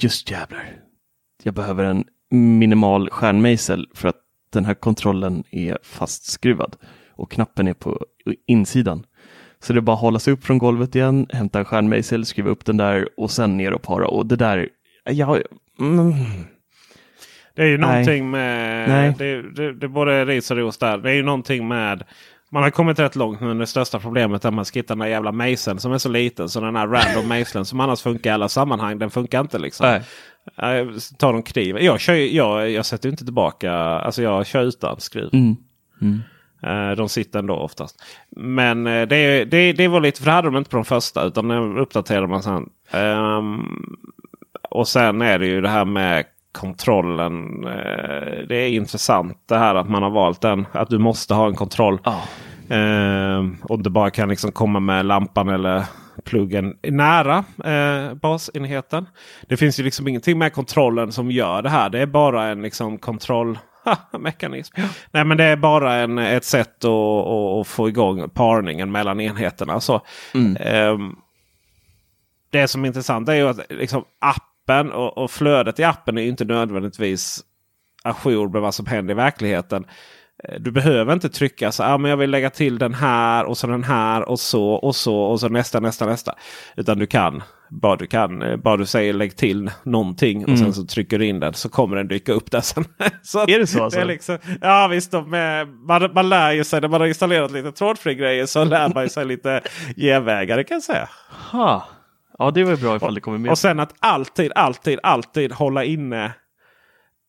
[0.00, 0.76] just jävlar,
[1.42, 4.20] jag behöver en minimal stjärnmejsel för att
[4.52, 6.76] den här kontrollen är fastskruvad
[7.10, 8.06] och knappen är på
[8.46, 9.04] insidan.
[9.60, 12.50] Så det är bara att hålla sig upp från golvet igen, hämta en stjärnmejsel, skruva
[12.50, 14.06] upp den där och sen ner och para.
[14.08, 14.68] Och det där,
[15.04, 15.38] ja,
[15.80, 16.12] mm,
[17.56, 17.90] Det är ju Nej.
[17.90, 18.88] någonting med...
[18.88, 19.14] Nej.
[19.18, 20.98] Det, det, det är både ris och ros där.
[20.98, 22.02] Det är ju någonting med...
[22.50, 24.98] Man har kommit rätt långt men det största problemet är att man ska hitta den
[24.98, 26.48] där jävla mejseln som är så liten.
[26.48, 28.98] Så den här random mejseln som annars funkar i alla sammanhang.
[28.98, 29.86] Den funkar inte liksom.
[29.86, 30.02] Nej.
[30.58, 31.78] Nej, Ta de kniv.
[31.78, 33.72] Jag, kör, jag, jag sätter inte tillbaka.
[33.74, 35.30] Alltså jag kör utan skruv.
[35.32, 35.56] mm,
[36.02, 36.08] Eh,
[36.96, 38.02] De sitter ändå oftast.
[38.36, 41.24] Men eh, det, det, det var lite, för det hade de inte på de första
[41.24, 42.68] utan det uppdaterade man sen.
[42.90, 43.96] Ehm,
[44.70, 47.64] och sen är det ju det här med kontrollen.
[47.66, 50.66] Eh, Det är intressant det här att man har valt den.
[50.72, 51.98] Att du måste ha en kontroll.
[52.04, 52.20] ja.
[52.76, 55.82] Ehm, och inte bara kan liksom komma med lampan eller
[56.24, 59.06] pluggen nära eh, basenheten.
[59.48, 61.90] Det finns ju liksom ingenting med kontrollen som gör det här.
[61.90, 63.58] Det är bara en liksom kontroll...
[64.18, 64.80] Mekanism.
[65.10, 69.80] Nej men det är bara en, ett sätt att, att, få igång parningen mellan enheterna.
[69.80, 70.00] Så,
[70.60, 71.16] ehm,
[72.50, 76.22] det som är intressant är ju att liksom, appen och, och flödet i appen är
[76.22, 77.44] inte nödvändigtvis
[78.02, 79.86] ajour med vad som händer i verkligheten.
[80.48, 83.58] Eh, du behöver inte trycka så ah, men jag vill lägga till den här och
[83.58, 86.34] så den här och så och så och så nästa nästa nästa.
[86.76, 90.60] Utan du kan bara du kan eh, bara du säger lägg till någonting och Mm.
[90.60, 92.84] sen så trycker du in den så kommer den dyka upp där sen.
[93.22, 94.00] så Är det så alltså?
[94.00, 97.50] är liksom, ja visst, de är, man, man lär ju sig när man har installerat
[97.52, 99.60] lite trådfri grejer så lär man sig lite
[99.96, 101.08] genvägar kan jag säga.
[101.50, 101.88] Ha.
[102.38, 103.50] Ja, det var bra ifall det kommer med.
[103.50, 106.32] Och sen att alltid, alltid, alltid hålla inne.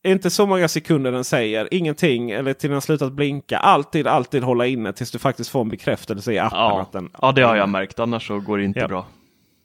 [0.05, 3.57] Inte så många sekunder den säger ingenting eller till den har slutat blinka.
[3.57, 6.57] Alltid, alltid hålla inne tills du faktiskt får en bekräftelse i appen.
[6.59, 6.81] ja.
[6.81, 7.99] Att den, ja, det har jag märkt.
[7.99, 8.87] Annars så går det inte Ja.
[8.87, 9.05] bra.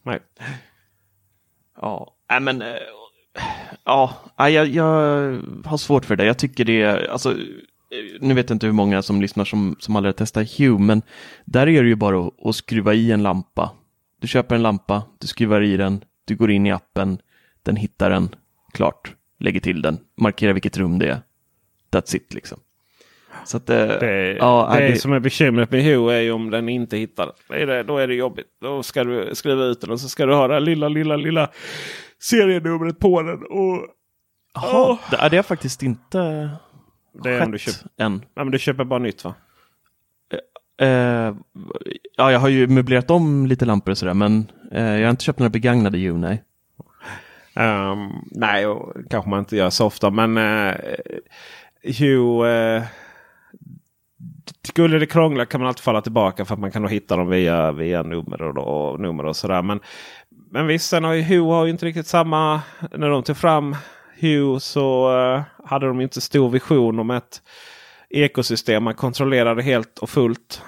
[0.04, 0.18] Nej.
[1.80, 2.68] Ja, nej men eh,
[3.84, 4.84] ja, jag, jag
[5.64, 6.24] har svårt för det.
[6.24, 7.36] Jag tycker det är, alltså, eh,
[8.20, 11.02] nu vet jag inte hur många som lyssnar som, som aldrig har testat Hue, men
[11.44, 13.70] där är det ju bara att, att skruva i en lampa.
[14.20, 17.18] Du köper en lampa, du skruvar i den, du går in i appen,
[17.62, 18.34] den hittar den,
[18.72, 21.20] klart, lägger till den, markerar vilket rum det är.
[21.92, 22.58] That's it liksom.
[23.44, 26.30] Så att, eh, Det, ja, det, nej, det- som är bekymret med Hue är ju
[26.32, 27.32] om den inte hittar.
[27.48, 28.46] Det är det, då är det jobbigt.
[28.60, 31.16] Då ska du skriva ut den och så ska du ha det här lilla, lilla,
[31.16, 31.50] lilla
[32.22, 33.42] serienumret på den.
[33.42, 33.86] Och
[34.54, 36.50] Jaha, det, det är faktiskt inte
[37.24, 38.24] det är om du köper, än.
[38.34, 39.34] ja, men du köper bara nytt va?
[40.80, 41.34] Eh,
[42.16, 45.24] ja, jag har ju möblerat om lite lampor och sådär, men eh, jag har inte
[45.24, 46.42] köpt några begagnade Hue, nej.
[47.54, 50.10] Ehm, nej, och kanske man inte gör så ofta.
[50.10, 50.74] Men uh,
[51.98, 52.76] Hue...
[52.76, 52.82] Uh,
[54.62, 57.28] skulle det krångla kan man alltid falla tillbaka för att man kan nog hitta dem
[57.28, 59.62] via, via nummer och, och nummer och sådär.
[59.62, 59.80] Men,
[60.50, 62.60] men visst, sen har ju har ju inte riktigt samma...
[62.96, 63.76] När de tog fram
[64.20, 67.42] Hue så eh, hade de inte stor vision om ett
[68.10, 70.62] ekosystem man kontrollerade helt och fullt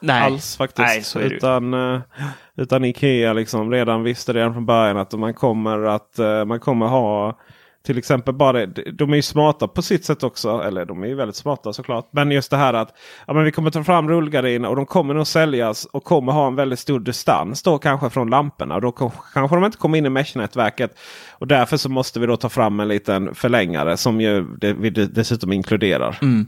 [0.00, 0.88] Nej, alls faktiskt.
[0.88, 1.36] Nej, så är det ju.
[1.36, 1.74] utan,
[2.58, 6.86] utan Ikea liksom redan visste redan från början att man kommer att eh, man kommer
[6.86, 7.38] ha
[7.86, 10.62] till exempel bara det- de är ju smarta på sitt sätt också.
[10.62, 12.08] Eller de är ju väldigt smarta såklart.
[12.12, 12.94] Men just det här att
[13.26, 16.46] ja, men vi kommer ta fram rullgardiner och de kommer nog säljas och kommer ha
[16.46, 18.74] en väldigt stor distans då kanske från lamporna.
[18.74, 18.92] Och då
[19.34, 20.98] kanske de inte kommer in i mesh-nätverket.
[21.30, 24.90] Och därför så måste vi då ta fram en liten förlängare som ju det, vi
[24.90, 26.18] dessutom inkluderar.
[26.22, 26.46] Mm.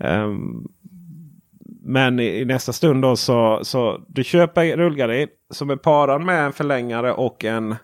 [0.00, 0.62] Ehm,
[1.88, 6.44] men i, i nästa stund då så, så du köper rullgardin som är parad med
[6.44, 7.76] en förlängare och en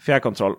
[0.00, 0.54] fjärrkontroll.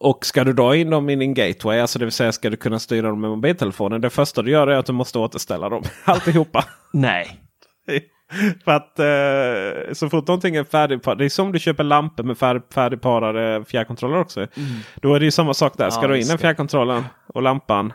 [0.00, 2.56] Och ska du dra in dem i din gateway, alltså det vill säga ska du
[2.56, 4.00] kunna styra dem med mobiltelefonen.
[4.00, 5.82] Det första du gör är att du måste återställa dem.
[6.04, 6.64] Alltihopa.
[6.92, 7.40] Nej.
[8.64, 11.18] För att eh, så fort någonting är färdigparat.
[11.18, 14.46] Det är som du köper lampor med färd, färdigparade fjärrkontroller också.
[14.96, 15.90] Då är det ju samma sak där.
[15.90, 16.40] Ska Ja, du in just en det.
[16.40, 17.92] fjärrkontrollen och lampan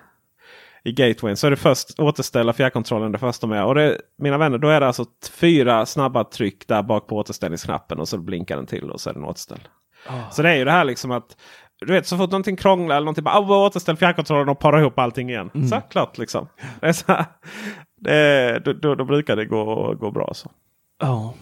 [0.85, 3.65] i gatewayn så är det först återställa fjärrkontrollen det första med.
[3.65, 7.99] Och det, mina vänner, då är det alltså fyra snabba tryck där bak på återställningsknappen
[7.99, 9.67] och så blinkar den till och så är den återställd.
[10.31, 11.37] Så det är ju det här liksom att
[11.85, 15.29] du vet så fort någonting krånglar eller någonting bara återställ fjärrkontrollen och para ihop allting
[15.29, 15.69] igen.
[15.69, 16.47] Så klart liksom.
[16.81, 17.25] Det är så här,
[18.01, 20.33] det, då, då, då brukar det gå, gå bra.
[20.33, 20.51] så.
[20.99, 21.33] Ja.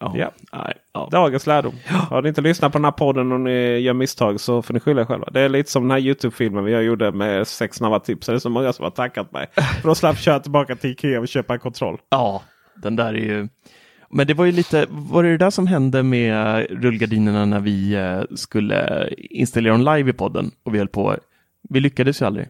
[0.00, 0.12] Ja.
[0.16, 0.30] Ja.
[0.52, 0.74] Nej.
[0.92, 1.08] Ja.
[1.10, 1.74] Dagens lärdom.
[1.86, 4.80] Har ni inte lyssnat på den här podden och ni gör misstag så får ni
[4.80, 5.28] skylla er själva.
[5.32, 8.26] Det är lite som den här Youtube-filmen vi gjorde med sex snabba tips.
[8.26, 9.46] Det är så många som har tackat mig.
[9.82, 11.98] För att slapp köra tillbaka till Ikea och köpa en kontroll.
[12.08, 12.42] ja,
[12.82, 13.48] den där är ju...
[14.10, 17.94] Men det var ju lite, var det det där som hände med rullgardinerna när vi
[17.94, 21.16] eh, skulle installera dem live i podden och vi höll på,
[21.68, 22.48] vi lyckades ju aldrig.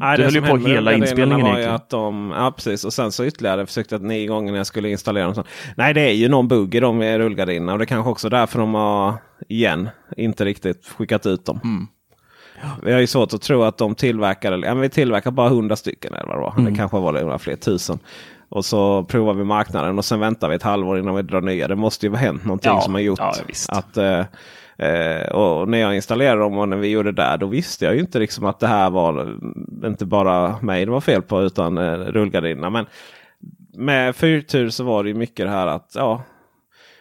[0.00, 1.60] Nej, det höll ju på hände hela inspelningen var.
[1.60, 2.84] Att de, ja, precis.
[2.84, 5.34] Och sen så ytterligare försökte jag nio gånger när jag skulle installera dem.
[5.34, 5.44] Så,
[5.76, 7.72] nej, det är ju någon bugg i de rullgardinerna.
[7.72, 9.14] Och det är kanske också därför de har,
[9.48, 11.60] igen, inte riktigt skickat ut dem.
[11.64, 11.86] Mm.
[12.82, 15.76] Vi har ju svårt att tro att de tillverkar, ja, men vi tillverkar bara hundra
[15.76, 16.14] stycken.
[16.14, 16.54] Eller vad det, var.
[16.58, 16.64] Mm.
[16.64, 17.98] det kanske var det några fler tusen.
[18.48, 21.68] Och så provar vi marknaden och sen väntar vi ett halvår innan vi drar nya.
[21.68, 23.34] Det måste ju ha hänt någonting Ja, som har gjort ja,
[23.68, 24.24] att eh,
[24.80, 27.94] Eh, och när jag installerade dem och när vi gjorde det där då visste jag
[27.94, 29.38] ju inte liksom att det här var
[29.84, 32.70] inte bara mig det var fel på utan eh, rullgardinerna.
[32.70, 32.86] Men
[33.74, 36.22] med fyrtur så var det ju mycket det här att ja,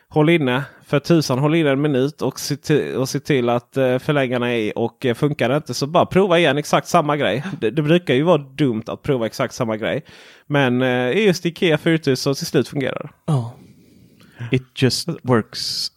[0.09, 3.77] håll inne för tusan håll inne en minut och se till, och se till att
[3.77, 4.73] eh, förlängarna är i.
[4.75, 7.43] Och eh, funkar det inte så bara prova igen exakt samma grej.
[7.61, 10.05] Det, det brukar ju vara dumt att prova exakt samma grej.
[10.47, 13.32] Men eh, just Ikea fyrtur så till slut fungerar det.
[13.32, 13.51] Oh.
[14.51, 15.91] It just works.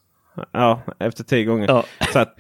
[0.53, 1.66] Ja, efter tio gånger.
[1.68, 1.85] Ja.
[2.12, 2.37] Så att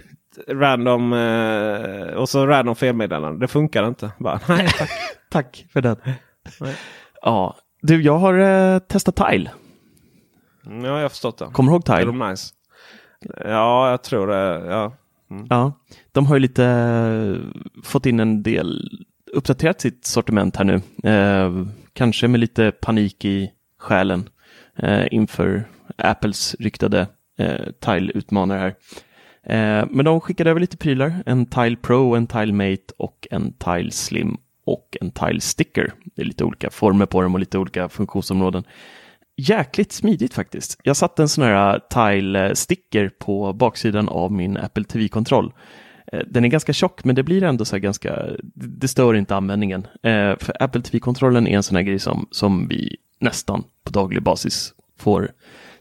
[0.48, 3.40] random eh, och så random felmeddelande.
[3.40, 4.10] Det funkar inte.
[4.18, 4.90] Bara, nej, tack.
[5.30, 5.96] Tack för den.
[6.60, 6.76] Nej.
[7.22, 9.50] Ja, du, jag har eh, testat Tile.
[10.66, 11.44] Mm, Ja, jag har förstått det.
[11.52, 12.12] Kommer du ihåg Är Tile?
[12.18, 12.54] de nice?
[13.44, 14.66] Ja, jag tror det.
[14.66, 14.96] Ja.
[15.50, 15.72] Ja,
[16.12, 17.36] de har ju lite eh,
[17.84, 18.90] fått in en del,
[19.32, 20.80] uppdaterat sitt sortiment här nu.
[21.10, 21.52] Eh,
[21.92, 24.28] kanske med lite panik i själen
[24.76, 25.64] eh, inför
[25.98, 27.06] Apples ryktade
[27.42, 28.74] Eh, tile-utmanare här.
[29.46, 31.22] Eh, men de skickade över lite prylar.
[31.26, 34.36] En Tile Pro, en Tile Mate och en Tile Slim
[34.66, 35.92] och en Tile Sticker.
[36.04, 38.64] Det är lite olika former på dem och lite olika funktionsområden.
[39.36, 40.80] Jäkligt smidigt faktiskt.
[40.82, 45.52] Jag satte en sån här eh, Tile eh, Sticker på baksidan av min Apple TV-kontroll.
[46.26, 49.86] Den är ganska tjock men det blir ändå så här ganska, det stör inte användningen.
[50.38, 54.74] För Apple TV-kontrollen är en sån här grej som, som vi nästan på daglig basis
[54.98, 55.30] får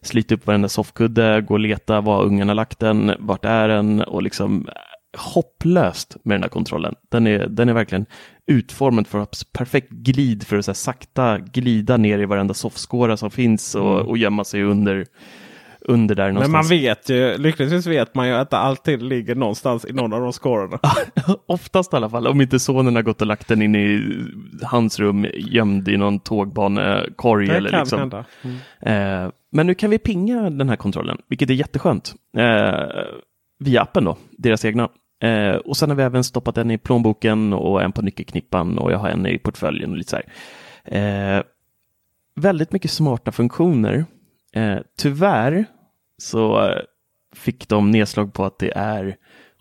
[0.04, 4.02] slita upp varenda soffkudde, gå och leta var ungen har lagt den, vart är den
[4.02, 4.68] och liksom
[5.18, 6.96] hopplöst med den här kontrollen.
[7.10, 8.06] Den är, den är verkligen
[8.48, 13.32] utformad för att perfekt glid för att så sakta glida ner i varenda soffskåra som
[13.32, 14.08] finns och, mm.
[14.08, 15.06] och gömma sig under
[15.86, 16.52] under där någonstans.
[16.52, 20.14] Men man vet ju, lyckligtvis vet man ju att det alltid ligger någonstans i någon
[20.14, 20.80] av de skårorna.
[21.48, 24.02] Oftast i alla fall, om inte sonen har gått och lagt den in i
[24.64, 27.48] hans rum gömd i någon tågbanekorg.
[27.48, 28.00] Det eller kan liksom.
[28.00, 28.26] hända.
[28.42, 29.26] Mm.
[29.26, 32.14] Eh, men nu kan vi pinga den här kontrollen, vilket är jätteskönt.
[32.38, 32.88] Eh,
[33.60, 34.90] via appen då, deras egna.
[35.24, 38.92] Eh, och sen har vi även stoppat en i plånboken och en på nyckelknippan och
[38.92, 41.38] jag har en i portföljen och lite så här.
[41.38, 41.44] Eh,
[42.36, 44.06] väldigt mycket smarta funktioner
[44.54, 45.66] Eh, tyvärr
[46.18, 46.72] så
[47.36, 49.16] fick de nedslag på att det är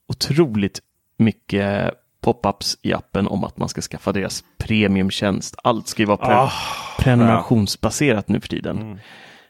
[0.07, 0.81] otroligt
[1.17, 5.55] mycket pop-ups i appen om att man ska skaffa deras premiumtjänst.
[5.65, 6.53] Allt ska ju vara pre oh,
[6.99, 8.79] prenumerationsbaserat nu för tiden.
[8.79, 8.99] Mm.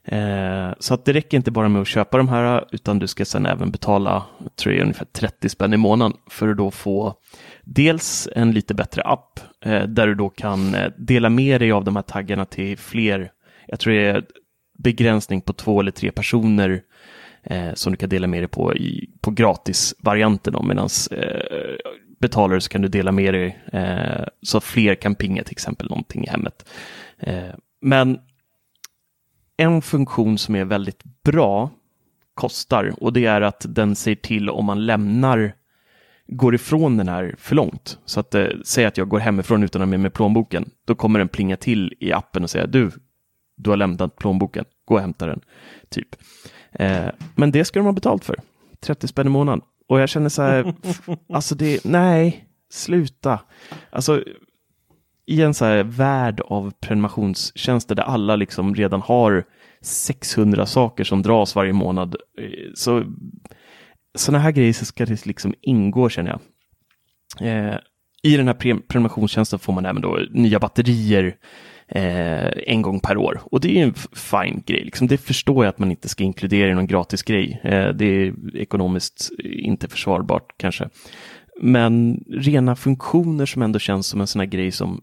[0.05, 3.25] Eh, så att det räcker inte bara med att köpa de här utan du ska
[3.25, 4.27] sedan även betala
[4.57, 7.15] tror jag, ungefär 30 spänn i månaden för att då få
[7.65, 11.85] dels en lite bättre app eh, där du då kan eh, dela med dig av
[11.85, 13.31] de här taggarna till fler
[13.67, 14.25] jag tror det är
[14.79, 16.83] begränsning på två eller tre personer
[17.43, 20.55] eh, som du kan dela med dig på i, på gratisvarianten.
[20.69, 21.77] Medan eh,
[22.21, 25.89] betalar så kan du dela med dig eh, så att fler kan pinga till exempel
[25.89, 26.69] någonting i hemmet.
[27.19, 28.19] Eh, men
[29.61, 31.71] en funktion som är väldigt bra
[32.35, 35.55] kostar och det är att den säger till om man lämnar
[36.27, 37.99] går ifrån den här för långt.
[38.05, 40.71] Så att eh, säg att jag går hemifrån utan att ha med mig plånboken.
[40.85, 42.91] Då kommer den plinga till i appen och säga du,
[43.57, 45.41] du har lämnat plånboken, gå och hämta den.
[45.89, 46.09] Typ.
[46.73, 48.37] Eh, men det ska de ha betalt för,
[48.81, 49.61] 30 spänn i månaden.
[49.89, 50.75] Och jag känner så här,
[51.33, 53.41] alltså det, nej, sluta.
[53.91, 54.25] Alltså,
[55.31, 59.45] i en så här värld av prenumerationstjänster där alla liksom redan har
[59.83, 62.17] 600 saker som dras varje månad.
[62.41, 63.05] Eh, så
[64.19, 66.41] sådana här grejer ska det liksom ingå känner jag.
[67.49, 67.79] Eh,
[68.23, 71.37] I den här prenumerationstjänsten får man även då nya batterier,
[71.89, 73.41] eh, en gång per år.
[73.45, 74.85] Och det är en fin grej.
[74.85, 75.07] Liksom.
[75.07, 77.61] Det förstår jag att man inte ska inkludera i någon gratis grej.
[77.65, 80.89] Eh, det är ekonomiskt eh, inte försvarbart kanske.
[81.63, 85.01] Men rena funktioner som ändå känns som en sån här grej som,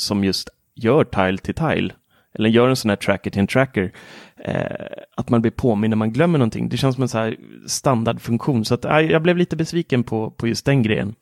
[0.00, 1.94] som just gör tile till tile.
[2.34, 3.92] Eller gör en sån här tracker till en tracker.
[4.36, 4.86] Eh,
[5.16, 6.68] att man blir påminn när man glömmer någonting.
[6.68, 7.36] Det känns som en så här
[7.66, 8.64] standardfunktion.
[8.64, 11.14] Så att, eh, jag blev lite besviken på, på just den grejen.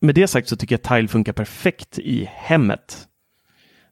[0.00, 3.08] Med det sagt så tycker jag att Tile funkar perfekt i hemmet.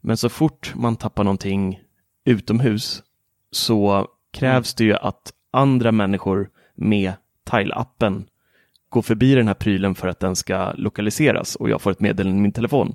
[0.00, 1.80] Men så fort man tappar någonting
[2.24, 3.02] utomhus
[3.50, 7.12] så krävs det ju att andra människor med
[7.50, 8.24] Tile-appen
[8.88, 12.38] går förbi den här prylen för att den ska lokaliseras och jag får ett meddelande
[12.38, 12.94] i min telefon.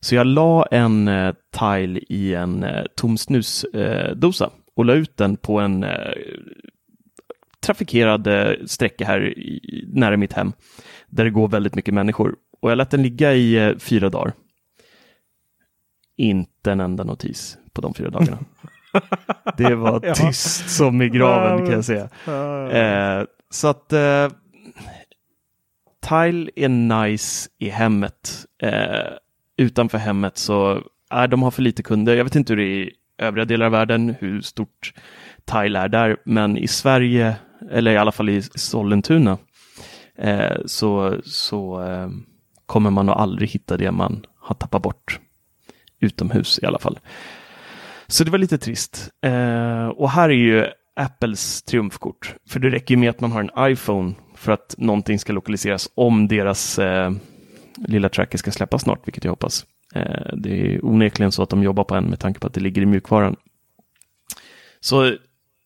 [0.00, 5.16] Så jag la en eh, Tile i en eh, tom snusdosa eh, och la ut
[5.16, 6.12] den på en eh,
[7.62, 10.52] trafikerad eh, sträcka här i, nära mitt hem
[11.08, 12.36] där det går väldigt mycket människor.
[12.60, 14.32] Och jag lät den ligga i fyra dagar
[16.20, 18.38] inte en enda notis på de fyra dagarna.
[19.56, 20.14] det var ja.
[20.14, 22.08] tyst som i graven kan jag säga.
[22.70, 24.28] Eh, så att eh,
[26.08, 28.46] Tile är nice i hemmet.
[28.62, 29.12] Eh,
[29.60, 32.16] utanför hemmet så är de har för lite kunder.
[32.16, 34.92] Jag vet inte hur det är i övriga delar av världen, hur stort
[35.44, 37.36] Tile är där, men i Sverige,
[37.70, 39.38] eller i alla fall i Sollentuna,
[40.18, 42.08] eh, så, så eh,
[42.66, 45.20] kommer man nog aldrig hitta det man har tappat bort
[46.00, 46.98] utomhus i alla fall.
[48.06, 49.10] Så det var lite trist.
[49.22, 52.34] Eh, och här är ju Apples triumfkort.
[52.48, 55.88] För det räcker ju med att man har en iPhone för att någonting ska lokaliseras
[55.94, 57.10] om deras eh,
[57.88, 59.66] lilla tracket ska släppas snart, vilket jag hoppas.
[59.94, 62.60] Eh, det är onekligen så att de jobbar på en med tanke på att det
[62.60, 63.36] ligger i mjukvaran.
[64.80, 65.16] Så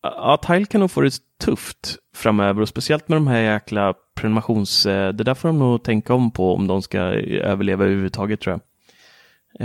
[0.03, 1.13] ja, Tile kan nog få det
[1.45, 4.87] tufft framöver och speciellt med de här jäkla prenumerations...
[4.87, 8.53] Eh, det där får de nog tänka om på om de ska överleva överhuvudtaget tror
[8.53, 8.61] jag.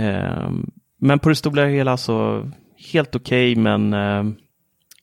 [0.04, 2.50] Ehm, men på det stora hela så
[2.92, 4.34] helt okej, okay, men eh,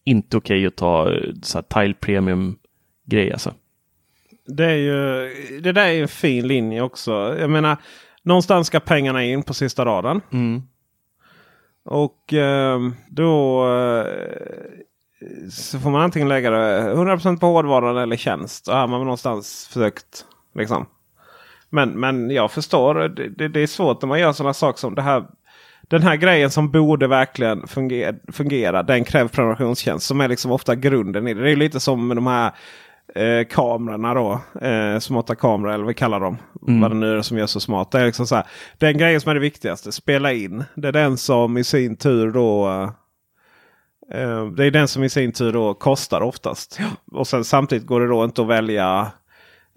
[0.03, 1.11] inte okej okay att ta
[1.43, 2.57] så här, Tile Premium
[3.05, 3.53] grej alltså.
[4.47, 5.29] Det, är ju,
[5.59, 7.35] det där är ju en fin linje också.
[7.39, 7.77] Jag menar,
[8.23, 10.21] någonstans ska pengarna in på sista raden.
[10.31, 10.61] Mm.
[11.85, 12.79] Och eh,
[13.09, 13.65] då...
[15.51, 18.67] så får man antingen lägga det 100% på hårdvaran eller tjänst.
[18.67, 20.25] Och här har man någonstans försökt
[20.55, 20.85] liksom.
[21.69, 22.95] Men, men jag förstår.
[22.95, 25.25] Det, det, det är svårt när man gör sådana saker som det här.
[25.89, 30.05] Den här grejen som borde verkligen fungera, fungera den kräver prenumerationstjänst.
[30.05, 31.43] Som är liksom ofta grunden i det.
[31.43, 32.51] Det är lite som med de här
[33.15, 34.41] eh, kamerorna då.
[34.61, 36.37] Eh, smarta kameror eller vad vi kallar dem.
[36.67, 36.81] Mm.
[36.81, 37.91] Vad det nu är som gör så smart.
[37.91, 38.45] Det är liksom så här,
[38.77, 39.91] den grejen som är det viktigaste.
[39.91, 40.63] Spela in.
[40.75, 42.67] Det är den som i sin tur då.
[42.67, 46.79] Eh, eh, det är den som i sin tur då kostar oftast.
[47.11, 49.11] Och sen samtidigt går det då inte att välja.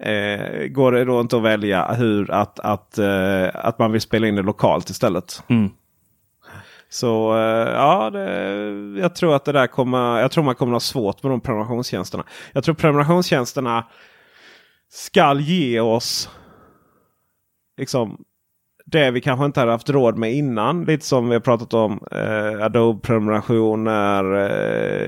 [0.03, 4.27] Eh, går det då inte att välja hur att, att, eh, att man vill spela
[4.27, 5.43] in det lokalt istället.
[5.47, 5.69] Mm.
[6.93, 10.19] Så eh, ja, det, jag tror att det där kommer.
[10.19, 12.23] Jag tror man kommer att ha svårt med de prenumerationstjänsterna.
[12.53, 13.87] Jag tror prenumerationstjänsterna
[14.89, 16.29] skall ge oss
[17.77, 18.23] liksom
[18.91, 20.83] det vi kanske inte hade haft råd med innan.
[20.85, 24.23] Lite som vi har pratat om eh, Adobe-prenumerationer.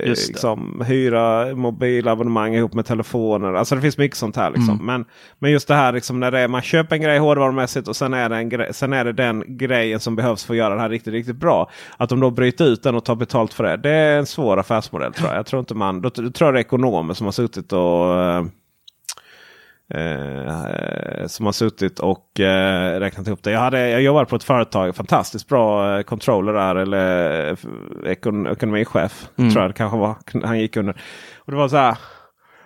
[0.02, 3.54] Eh, liksom, hyra mobilabonnemang ihop med telefoner.
[3.54, 4.50] Alltså det finns mycket sånt här.
[4.50, 4.74] Liksom.
[4.74, 4.86] Mm.
[4.86, 5.04] Men,
[5.38, 8.14] men just det här liksom, när det är, man köper en grej hårdvarumässigt och sen
[8.14, 10.80] är, det en gre- sen är det den grejen som behövs för att göra det
[10.80, 11.70] här riktigt, riktigt bra.
[11.96, 13.76] Att de då bryter ut den och tar betalt för det.
[13.76, 15.38] Det är en svår affärsmodell tror jag.
[15.38, 18.20] Jag tror inte man, då, då tror jag det är ekonomer som har suttit och
[18.20, 18.44] eh,
[19.90, 23.50] Eh, som har suttit och eh, räknat ihop det.
[23.50, 26.76] Jag, hade, jag jobbade på ett företag, fantastiskt bra eh, controller där.
[26.76, 29.28] Eller eh, ekon, ekonomichef.
[29.38, 29.50] Mm.
[29.50, 30.16] Tror jag det kanske var.
[30.46, 31.00] Han gick under.
[31.38, 31.96] Och det var så här.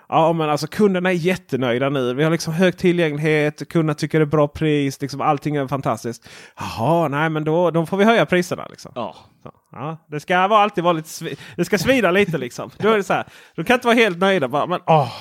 [0.08, 2.14] Ja men alltså kunderna är jättenöjda nu.
[2.14, 3.68] Vi har liksom hög tillgänglighet.
[3.68, 5.00] Kunderna tycker det är bra pris.
[5.00, 6.28] Liksom, allting är fantastiskt.
[6.58, 8.66] Jaha, nej men då, då får vi höja priserna.
[8.70, 8.92] Liksom.
[8.94, 9.14] Ja.
[9.42, 12.70] Så, ja, det ska vara alltid vara lite Det ska svida lite liksom.
[12.78, 13.26] Då är det så här.
[13.56, 14.66] De kan inte vara helt nöjda bara.
[14.66, 15.12] Men åh.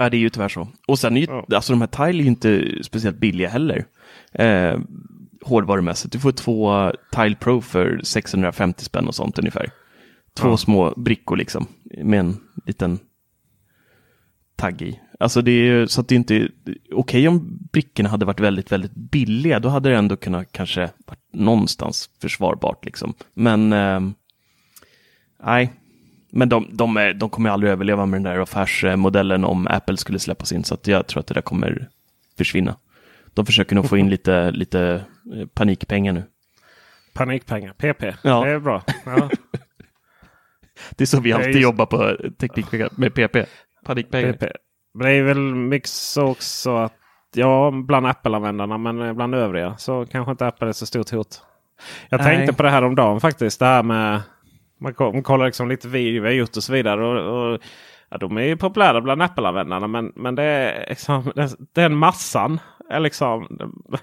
[0.00, 0.68] Ja, det är ju tyvärr så.
[0.88, 1.46] Och sen är ju, Ja.
[1.56, 3.84] alltså de här Tile är ju inte speciellt billiga heller.
[4.32, 4.78] Eh,
[5.42, 6.12] hårdvarumässigt.
[6.12, 9.70] Du får två Tile Pro för 650 spänn och sånt ungefär.
[10.36, 10.56] Två Ja.
[10.56, 11.66] små brickor liksom.
[12.02, 12.36] Med en
[12.66, 12.98] liten
[14.56, 15.00] tagg i.
[15.20, 16.48] Alltså det är ju så att det inte,
[16.92, 21.24] okej om brickorna hade varit väldigt, väldigt billiga, då hade det ändå kunnat kanske varit
[21.32, 23.14] någonstans försvarbart liksom.
[23.34, 24.14] Men ehm,
[25.44, 25.72] nej,
[26.30, 30.52] men de, de, de kommer aldrig överleva med den där affärsmodellen om Apple skulle släppas
[30.52, 31.88] in, så jag tror att det där kommer
[32.38, 32.76] försvinna.
[33.34, 35.04] De försöker nog få in lite, lite
[35.34, 36.24] eh, panikpengar nu.
[37.14, 38.02] Panikpengar, PP.
[38.22, 38.44] Ja.
[38.44, 38.82] Det är bra.
[39.06, 39.30] Ja.
[40.90, 43.36] Det är så vi alltid just- jobbar på Teknikpengar med PP.
[43.84, 44.32] Panikpengar.
[44.32, 44.44] PP.
[44.94, 46.92] Men det är väl mycket så också att
[47.34, 51.42] ja, bland Apple-användarna men bland övriga så kanske inte Apple är så stort hot.
[52.08, 52.36] Jag Nej.
[52.36, 53.58] tänkte på det här om dagen faktiskt.
[53.58, 54.20] Det här med
[54.80, 57.06] man man kollar liksom lite video vi har gjort och så vidare.
[57.06, 57.60] Och, och,
[58.08, 62.60] ja, de är ju populära bland Apple-användarna men, men det är liksom, den, den massan
[62.90, 63.48] är liksom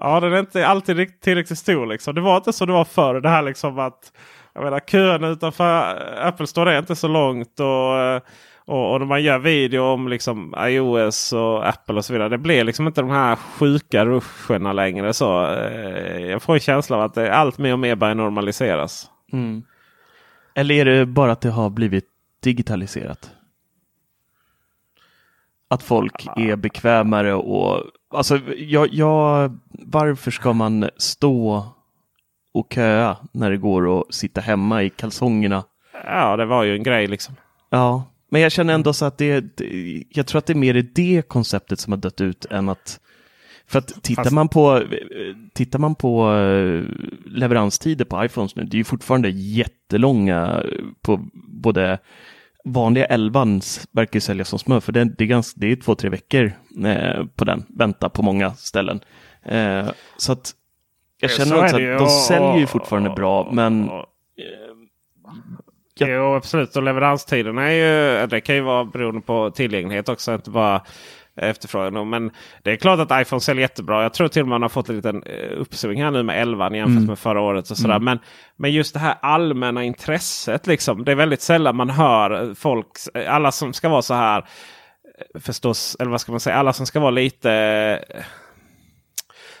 [0.00, 1.86] Ja, den är inte alltid tillräckligt stor.
[1.86, 2.14] Liksom.
[2.14, 3.20] Det var inte så det var förr.
[3.20, 4.12] Det här liksom att
[4.54, 7.60] jag menar, kön utanför Apple Store är inte så långt.
[7.60, 8.16] Och,
[8.66, 12.28] och, och när man gör video om liksom iOS och Apple och så vidare.
[12.28, 15.12] Det blir liksom inte de här sjuka ruscherna längre.
[15.12, 19.10] Så, eh, jag får en känsla av att det allt mer och mer börjar normaliseras.
[19.32, 19.64] Mm.
[20.54, 22.06] Eller är det bara att det har blivit
[22.40, 23.30] digitaliserat?
[25.68, 31.66] Att folk är bekvämare och alltså jag, jag, varför ska man stå
[32.52, 35.64] och köa när det går att sitta hemma i kalsongerna?
[36.04, 37.34] Ja, det var ju en grej liksom.
[37.70, 40.90] Ja, men jag känner ändå så att det, det jag tror att det är mer
[40.94, 43.00] det konceptet som har dött ut än att
[43.68, 44.82] för att tittar Fast- man på,
[45.54, 46.82] tittar man på eh,
[47.26, 51.20] leveranstider på iPhones nu, det är ju fortfarande jättelånga eh, på
[51.62, 51.98] både
[52.64, 53.44] vanliga 11
[53.92, 56.52] verkar ju sälja som smör, för det, det är, ganska, det är två, tre veckor
[56.84, 59.00] eh, på den, vänta på många ställen.
[59.44, 59.86] Eh,
[60.16, 60.52] så att
[61.20, 64.06] jag Ja, känner också att de Och- säljer ju fortfarande bra, men och-
[65.98, 66.06] Ja.
[66.08, 67.72] Jo absolut och leveranstiderna är
[68.20, 70.34] ju, det kan ju vara beroende på tillgänglighet också.
[70.34, 70.82] Inte bara
[71.36, 72.08] efterfrågan.
[72.10, 72.30] Men
[72.62, 74.02] det är klart att iPhone säljer jättebra.
[74.02, 76.42] Jag tror till och med man har fått en liten eh, uppsving här nu med
[76.42, 77.04] 11 jämfört Mm.
[77.06, 77.70] med förra året.
[77.70, 77.98] och sådär.
[77.98, 78.18] Men,
[78.56, 80.66] men just det här allmänna intresset.
[80.66, 82.86] Liksom, det är väldigt sällan man hör folk,
[83.28, 86.86] alla som ska vara så här eh, förstås, eller vad ska man säga, alla som
[86.86, 87.52] ska vara lite
[88.10, 88.22] eh,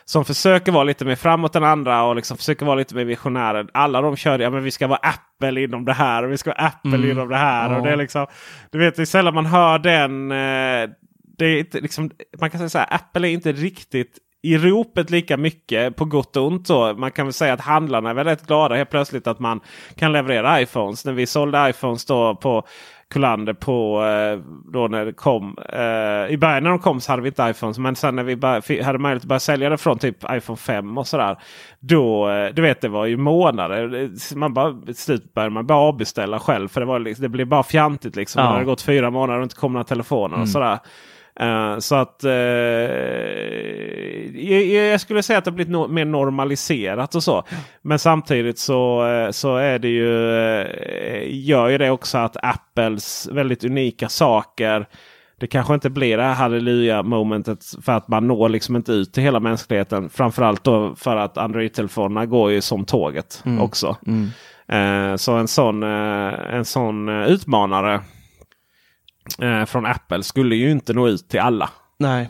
[0.08, 3.66] som försöker vara lite mer framåt än andra och liksom försöker vara lite mer visionärer.
[3.74, 6.50] Alla de kör ja men vi ska vara Apple inom det här och vi ska
[6.50, 7.10] vara Apple Mm.
[7.10, 7.70] inom det här.
[7.70, 7.76] Ja.
[7.76, 8.26] Och det är liksom,
[8.72, 10.32] du vet, det är sällan man hör den.
[11.38, 12.10] Det är inte, liksom,
[12.40, 16.36] man kan säga så här, Apple är inte riktigt i ropet lika mycket på gott
[16.36, 16.66] och ont.
[16.66, 19.60] Så man kan väl säga att handlarna är väldigt glada helt plötsligt att man
[19.96, 21.04] kan leverera iPhones.
[21.04, 22.62] När vi sålde iPhones då på
[23.10, 24.38] Kullander på eh,
[24.72, 25.56] då när det kom.
[25.72, 27.78] Eh, I början när de kom så hade vi inte iPhones.
[27.78, 30.98] Men sen när vi bör, hade möjlighet att börja sälja det från typ iPhone 5
[30.98, 31.36] och sådär.
[31.80, 34.10] Då, eh, du vet det var ju månader.
[34.36, 36.68] Man bara, slut började man bara avbeställa själv.
[36.68, 38.40] För det, var, liksom, det blev bara fjantigt liksom.
[38.42, 38.46] Ja.
[38.48, 40.46] Det hade gått fyra månader och inte kom några telefoner och Mm.
[40.46, 40.78] sådär.
[41.40, 42.30] Eh, så att eh,
[44.34, 44.62] jag,
[44.92, 47.44] jag skulle säga att det blivit no mer normaliserat och så.
[47.82, 50.10] Men samtidigt så, eh, så är det ju,
[51.28, 54.86] gör ju det också att Apples väldigt unika saker
[55.40, 59.22] det kanske inte blir det här halleluja-momentet för att man når liksom inte ut till
[59.22, 60.10] hela mänskligheten.
[60.10, 63.62] Framförallt då för att Android-telefonerna går ju som tåget Mm.
[63.62, 63.96] också.
[64.06, 65.18] Mm.
[65.18, 68.00] Så en sån, en sån utmanare
[69.42, 71.70] eh, från Apple skulle ju inte nå ut till alla.
[71.98, 72.28] Nej,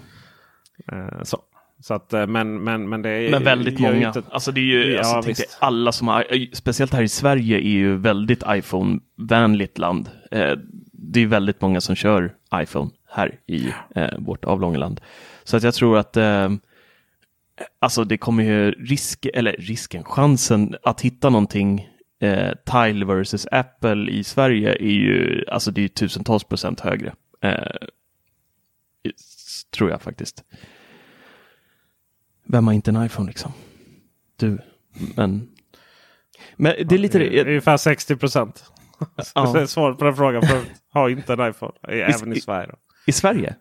[0.92, 1.38] Eh, så.
[1.80, 4.06] Så att, eh, men, men, men det är men väldigt många.
[4.06, 5.58] Inte, Alltså det är ju, Ja, alltså, tänk dig, visst.
[5.60, 10.10] alla som har, speciellt här i Sverige är ju väldigt iPhone-vänligt land.
[10.30, 10.52] Eh,
[10.92, 15.00] det är väldigt många som kör iPhone här i eh, vårt avlånga land.
[15.44, 16.50] Så att jag tror att eh,
[17.78, 21.88] alltså det kommer ju risk, eller risken, chansen att hitta någonting
[22.20, 27.14] eh, Tile versus Apple i Sverige är ju, alltså det är tusentals procent högre.
[27.42, 27.76] Eh,
[29.76, 30.44] tror jag faktiskt.
[32.46, 33.52] Vem har inte en iPhone liksom?
[34.36, 34.58] Du.
[35.16, 35.48] Men,
[36.56, 37.44] men det är lite det.
[37.44, 38.64] Ungefär 60 procent.
[39.34, 39.66] Ja.
[39.66, 40.42] Svaret på den frågan.
[40.42, 41.72] För har inte en iPhone.
[41.88, 42.66] Även i i- Sverige.
[42.66, 42.76] Då.
[43.06, 43.56] I Sverige?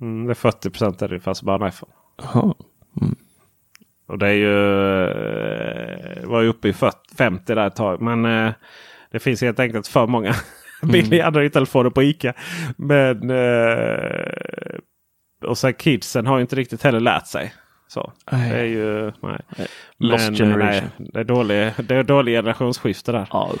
[0.00, 1.92] Mm, det är 40 procent är det fast bara en iPhone.
[2.22, 2.54] Jaha.
[4.06, 4.64] Och det är ju
[5.04, 8.02] eh, var ju uppe i 40, 50 där ett tag.
[8.02, 8.52] Men eh,
[9.10, 10.34] det finns helt enkelt för många
[10.82, 12.32] billiga Android-telefoner på Ica.
[12.76, 14.78] Men eh,
[15.44, 17.54] och sen kidsen har ju inte riktigt heller lärt sig.
[17.88, 18.12] Så.
[18.32, 18.50] Nej.
[18.50, 19.66] Det är ju nej.
[19.98, 20.90] Lost Men, generation.
[20.98, 23.26] Nej, det är dålig, det är dålig generationsskifte där.
[23.30, 23.52] Ja,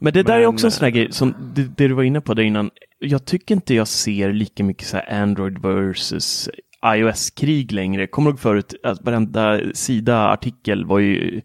[0.00, 2.20] Men det där är också en sån här grej, som det, det du var inne
[2.20, 2.70] på där innan.
[2.98, 6.50] Jag tycker inte jag ser lika mycket så här Android versus
[6.94, 8.06] iOS-krig längre.
[8.06, 11.40] Kommer du ihåg förut att varenda sida, artikel var ju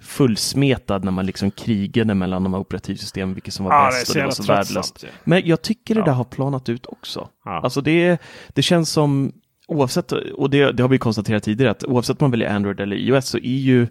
[0.00, 4.14] fullsmetad när man liksom krigade mellan de här operativsystemen, vilket som var Ja, bäst och
[4.16, 5.04] det var så värdelöst.
[5.04, 5.08] ju.
[5.24, 6.04] Men jag tycker det Ja.
[6.04, 7.28] där har planat ut också.
[7.44, 7.60] Ja.
[7.62, 9.32] Alltså det, det känns som,
[9.68, 12.96] oavsett, och det, det har vi konstaterat tidigare, att oavsett om man väljer Android eller
[12.96, 13.86] iOS så är ju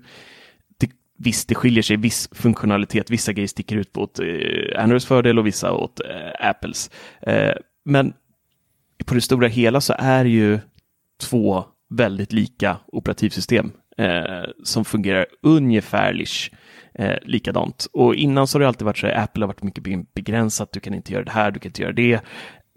[0.78, 4.26] det, visst, det skiljer sig viss funktionalitet, vissa grejer sticker ut åt eh,
[4.84, 6.90] Androids fördel och vissa åt eh, Apples.
[7.22, 7.52] Eh,
[7.86, 8.14] men
[9.06, 10.60] på det stora hela så är ju
[11.22, 16.52] två väldigt lika operativsystem eh, som fungerar ungefärligt
[16.94, 17.88] eh, likadant.
[17.94, 20.72] Och innan så har det alltid varit så att Apple har varit mycket be- begränsat,
[20.72, 22.20] du kan inte göra det här, du kan inte göra det.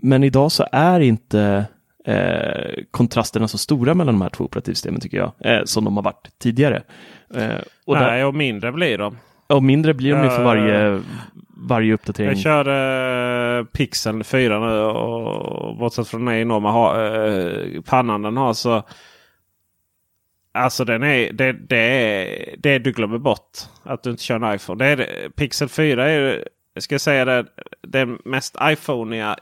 [0.02, 1.64] Men idag så är inte
[2.06, 6.04] eh, kontrasterna så stora mellan de här två operativsystemen tycker jag, eh, som de har
[6.04, 6.82] varit tidigare.
[7.34, 7.50] Eh,
[7.86, 9.16] och, där, nej, och mindre blir de.
[9.46, 11.00] och mindre blir de ju för varje,
[11.60, 12.28] varje uppdatering.
[12.28, 18.36] Jag kör eh, Pixel 4 nu och bortsett från den enorma ha, eh, pannan den
[18.36, 18.82] har så
[20.52, 23.58] Alltså den är, det, det är det du glömmer bort.
[23.82, 24.84] Att du inte kör en iPhone.
[24.84, 26.44] Det är, Pixel 4 är
[26.74, 27.46] jag ska säga det,
[27.82, 29.36] den mest iPhoneiga.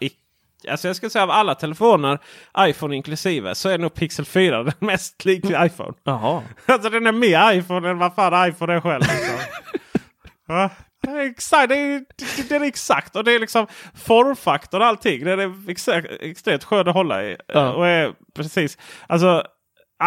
[0.69, 2.19] Alltså jag ska säga av alla telefoner,
[2.59, 5.93] iPhone inklusive, så är nog Pixel 4 den mest lik vid iPhone.
[6.05, 6.43] Jaha.
[6.67, 9.03] Alltså den är mer iPhone än vad fan iPhone är själv.
[9.03, 10.69] Liksom.
[11.01, 12.05] Det exakt, det är,
[12.49, 15.25] det är exakt och det är liksom formfaktorn och allting.
[15.25, 17.37] Den är exakt, extremt skön att hålla i.
[17.47, 17.73] Ja.
[17.73, 19.45] Och är precis, alltså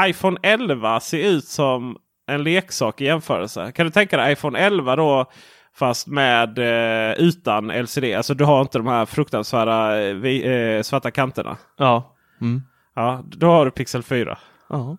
[0.08, 3.72] iPhone 11 ser ut som en leksak i jämförelse.
[3.72, 5.32] Kan du tänka dig iPhone 11 då
[5.76, 8.16] fast med eh, utan LCD.
[8.16, 11.58] Alltså du har inte de här fruktansvärda eh, eh, svarta kanterna.
[11.78, 12.16] Ja.
[12.42, 12.62] Mm.
[12.96, 14.38] Ja, då har du Pixel 4.
[14.70, 14.98] Ja.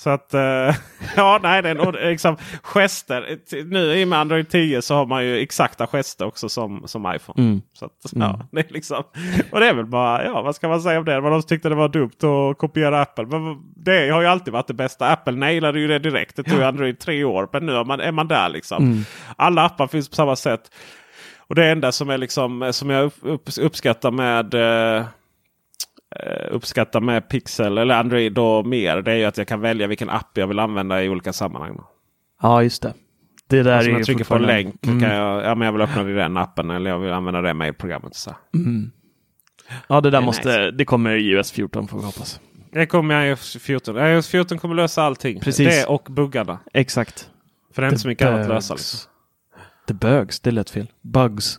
[0.00, 0.40] Så att eh,
[1.16, 3.38] ja, nej, det är liksom gester.
[3.64, 7.14] Nu i och med Android 10 så har man ju exakta gester också som, som
[7.14, 7.42] iPhone.
[7.42, 7.62] Mm.
[7.72, 9.02] Så att, ja, det är liksom,
[9.52, 11.20] och det är väl bara, ja vad ska man säga om det?
[11.20, 12.10] Vad de tyckte det var dumt
[12.50, 13.26] att kopiera Apple.
[13.26, 15.08] Men det har ju alltid varit det bästa.
[15.08, 16.36] Apple nailade ju det direkt.
[16.36, 17.48] Det tog ju Android tre år.
[17.52, 18.84] Men nu är man, är man där liksom.
[18.84, 19.04] Mm.
[19.36, 20.70] Alla appar finns på samma sätt.
[21.38, 25.04] Och det enda som, är liksom, som jag upp, upp, uppskattar med eh,
[26.50, 29.02] uppskattar med Pixel eller Android då mer.
[29.02, 31.80] Det är ju att jag kan välja vilken app jag vill använda i olika sammanhang.
[32.42, 32.94] Ja, just det.
[33.46, 35.00] Det där Alltså är när jag trycker på en länk Mm.
[35.00, 37.40] kan jag, ja, men jag vill öppna det i den appen eller jag vill använda
[37.40, 38.14] det mejlprogrammet.
[38.14, 38.34] Så.
[38.54, 38.90] Mm.
[39.88, 40.70] Ja, det där Det måste, nice.
[40.70, 42.40] det kommer i iOS 14 får vi hoppas.
[42.72, 43.96] Det kommer iOS 14.
[43.96, 45.40] iOS 14 kommer lösa allting.
[45.40, 45.66] Precis.
[45.68, 46.58] Det och buggarna.
[46.72, 47.30] Exakt.
[47.74, 48.74] För det är inte så mycket annat att lösa.
[48.74, 49.10] Liksom.
[49.88, 50.86] The bugs, det lät fel.
[51.00, 51.58] Bugs.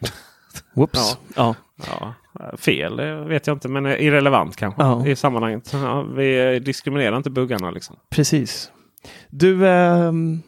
[0.74, 1.18] Whoops.
[1.36, 1.54] Ja.
[1.86, 2.14] Ja,
[2.58, 5.06] fel det vet jag inte men irrelevant kanske Ja.
[5.06, 5.70] i sammanhanget.
[5.72, 7.96] Ja, vi diskriminerar inte buggarna liksom.
[8.10, 8.70] precis.
[9.30, 10.42] Du, ehm,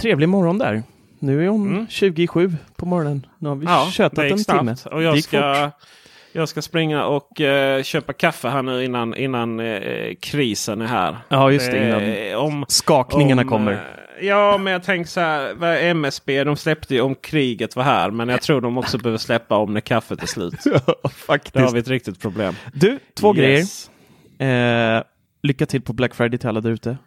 [0.00, 0.82] trevlig morgon där.
[1.20, 1.86] Nu är hon Mm.
[1.88, 3.26] 27 på morgonen.
[3.38, 4.76] Nu har vi Ja, tjötat det en timme.
[4.90, 5.88] Och Det jag ska, fort.
[6.32, 11.16] jag ska springa och eh, köpa kaffe här nu innan, innan eh, krisen är här.
[11.28, 11.78] Ja, just det.
[11.78, 13.94] Eh, Innan om, skakningarna om, kommer.
[14.20, 15.82] Ja, men jag tänker så här.
[15.82, 18.10] MSB de släppte ju om kriget var här.
[18.10, 20.54] Men jag tror de också behöver släppa om när kaffet är slut.
[20.64, 21.56] Då Faktiskt.
[21.56, 22.54] har vi ett riktigt problem.
[22.74, 23.90] Du, två Yes.
[24.38, 24.96] grejer.
[24.98, 25.02] Eh,
[25.42, 26.98] lycka till på Black Friday till alla där ute.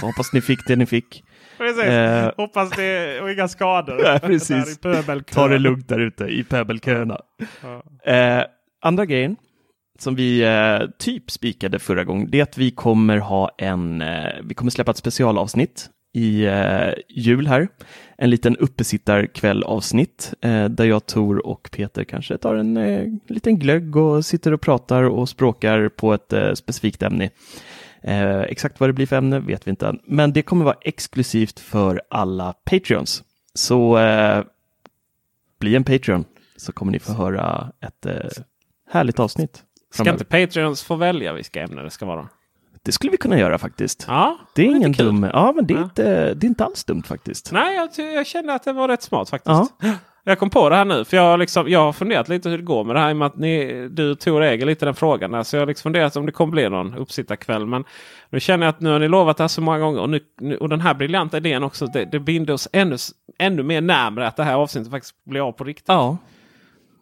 [0.00, 1.24] Hoppas ni fick det ni fick.
[1.58, 1.84] Precis.
[1.84, 4.00] Eh, Hoppas det och inga skador.
[4.04, 4.78] Ja, precis.
[5.32, 7.20] Ta det lugnt där ute i pöbelköerna.
[7.62, 8.12] Ja.
[8.12, 8.44] Eh,
[8.82, 9.36] andra grejen
[9.98, 14.32] som vi eh, typ spikade förra gången, det är att vi kommer ha en, eh,
[14.44, 17.68] vi kommer släppa ett specialavsnitt i eh, jul här.
[18.16, 23.58] En liten uppesittarkväll avsnitt eh, där jag, Tor och Peter kanske tar en eh, liten
[23.58, 27.30] glögg och sitter och pratar och språkar på ett eh, specifikt ämne.
[28.02, 30.76] Eh, exakt vad det blir för ämne vet vi inte än, men det kommer vara
[30.80, 33.22] exklusivt för alla Patreons.
[33.54, 34.44] Så eh,
[35.58, 36.24] bli en Patreon
[36.56, 38.42] så kommer ni få höra ett eh,
[38.90, 39.64] härligt avsnitt.
[39.90, 40.14] Ska framöver.
[40.14, 42.28] inte Patreons få välja vilka ämnen det ska vara?
[42.88, 44.04] Det skulle vi kunna göra faktiskt.
[44.08, 45.06] Ja, det är ingen kul.
[45.06, 45.84] dum, ja men det är, Ja.
[45.84, 47.52] inte, det är inte alls dumt faktiskt.
[47.52, 49.72] Nej, jag, jag kände att det var rätt smart faktiskt.
[50.24, 51.04] Jag kom på det här nu.
[51.04, 53.10] För jag, har liksom, jag har funderat lite hur det går med det här.
[53.10, 55.30] I och med att ni, du Tor äger lite den frågan.
[55.32, 57.66] Där, så jag har liksom funderat om det kommer bli någon uppsittarkväll.
[57.66, 57.84] Men
[58.30, 60.00] nu känner jag att nu har ni lovat det här så många gånger.
[60.00, 60.10] Och,
[60.40, 61.86] nu, och den här briljanta idén också.
[61.86, 62.96] Det, det binder oss ännu,
[63.38, 65.88] ännu mer närmare att det här avsnittet faktiskt blir av på riktigt.
[65.88, 66.16] Ja.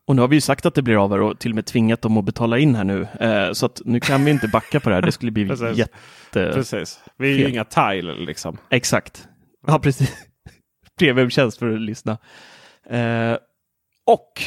[0.06, 1.66] Och nu har vi ju sagt att det blir av här och till och med
[1.66, 3.02] tvingat dem att betala in här nu.
[3.20, 5.02] Eh, så att nu kan vi inte backa på det här.
[5.02, 5.76] Det skulle bli Precis.
[5.78, 6.50] jätte...
[6.54, 7.00] Precis.
[7.18, 8.58] Vi är ju inga tile liksom.
[8.70, 9.28] Exakt.
[9.66, 10.14] Ja, precis.
[10.98, 12.18] Premiumtjänst för att lyssna.
[12.90, 13.36] Eh,
[14.06, 14.42] och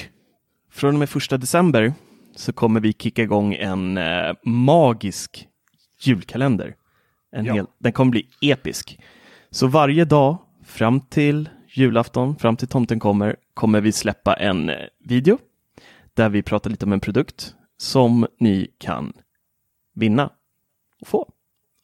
[0.71, 1.93] från och med första december
[2.35, 5.47] så kommer vi kicka igång en eh, magisk
[6.01, 6.75] julkalender.
[7.35, 7.53] En Ja.
[7.53, 8.99] hel, den kommer bli episk.
[9.51, 14.75] Så varje dag fram till julafton, fram till tomten kommer, kommer vi släppa en eh,
[15.05, 15.37] video
[16.19, 19.13] där vi pratar lite om en produkt som ni kan
[19.95, 20.29] vinna
[21.01, 21.29] och få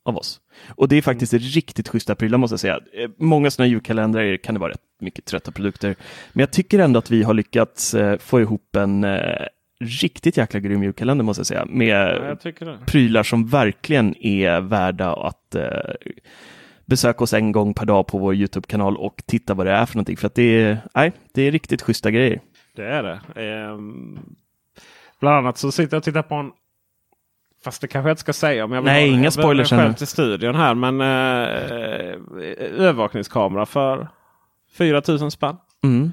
[0.05, 0.39] av oss.
[0.75, 2.79] Och det är faktiskt riktigt schyssta prylar måste jag säga.
[2.93, 5.95] Eh, Många sådana julkalendrar kan det vara rätt mycket trötta produkter.
[6.33, 9.45] Men jag tycker ändå att vi har lyckats eh, få ihop en eh,
[9.79, 11.65] riktigt jäkla grym julkalender måste jag säga.
[11.65, 15.55] Med Ja, prylar som verkligen är värda att
[16.85, 19.95] besöka oss en gång per dag på vår YouTube-kanal och titta vad det är för
[19.95, 20.17] någonting.
[20.17, 22.41] För att det är, nej, det är riktigt schyssta grejer.
[22.75, 23.41] Det är det.
[23.41, 24.19] Ehm,
[25.19, 26.51] bland annat så sitter jag och tittar på en
[27.63, 28.65] Fast det kanske jag inte ska säga.
[28.65, 29.93] Om jag vill Nej, ha- inga spoilers ännu.
[29.93, 30.73] till studion här.
[30.75, 31.07] Men eh,
[32.79, 34.07] övervakningskamera för
[34.77, 35.55] 4000 spänn.
[35.83, 36.11] Mm.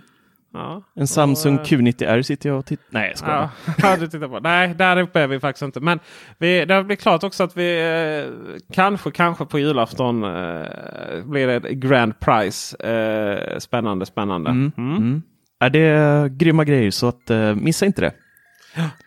[0.52, 0.82] Ja.
[0.94, 3.48] En Samsung Och, eh, Q90R sitter jag och tittar Nej, jag skojar.
[3.78, 4.40] Ja, du tittar på.
[4.40, 5.80] Nej, där uppe är vi faktiskt inte.
[5.80, 6.00] Men
[6.38, 11.74] vi, det blir klart också att vi eh, kanske, kanske på julafton eh, blir det
[11.74, 12.76] grand prize.
[12.76, 14.50] Eh, spännande, spännande.
[14.50, 14.72] Mm.
[14.76, 15.22] Mm.
[15.62, 15.66] Mm.
[15.66, 18.12] Är det grymma grejer så att eh, missa inte det.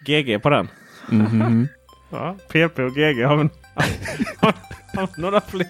[0.05, 0.67] GG på den.
[1.09, 1.67] Mhm.
[2.11, 3.49] Ja, PP och GG har vi
[4.39, 4.53] har,
[4.95, 5.67] har vi några fler.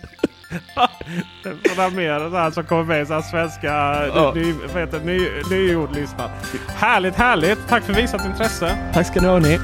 [1.78, 3.68] Några mer så här som kommer med i så svenska
[4.16, 4.34] Ja.
[4.36, 5.06] ny, vad heter, det?
[5.06, 6.30] ny, nyordlistan.
[6.68, 7.68] Härligt, härligt!
[7.68, 8.78] Tack för visat intresse.
[8.94, 9.60] Tack ska ni ha ni.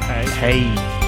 [0.00, 0.26] Hej.
[0.40, 1.07] Hej!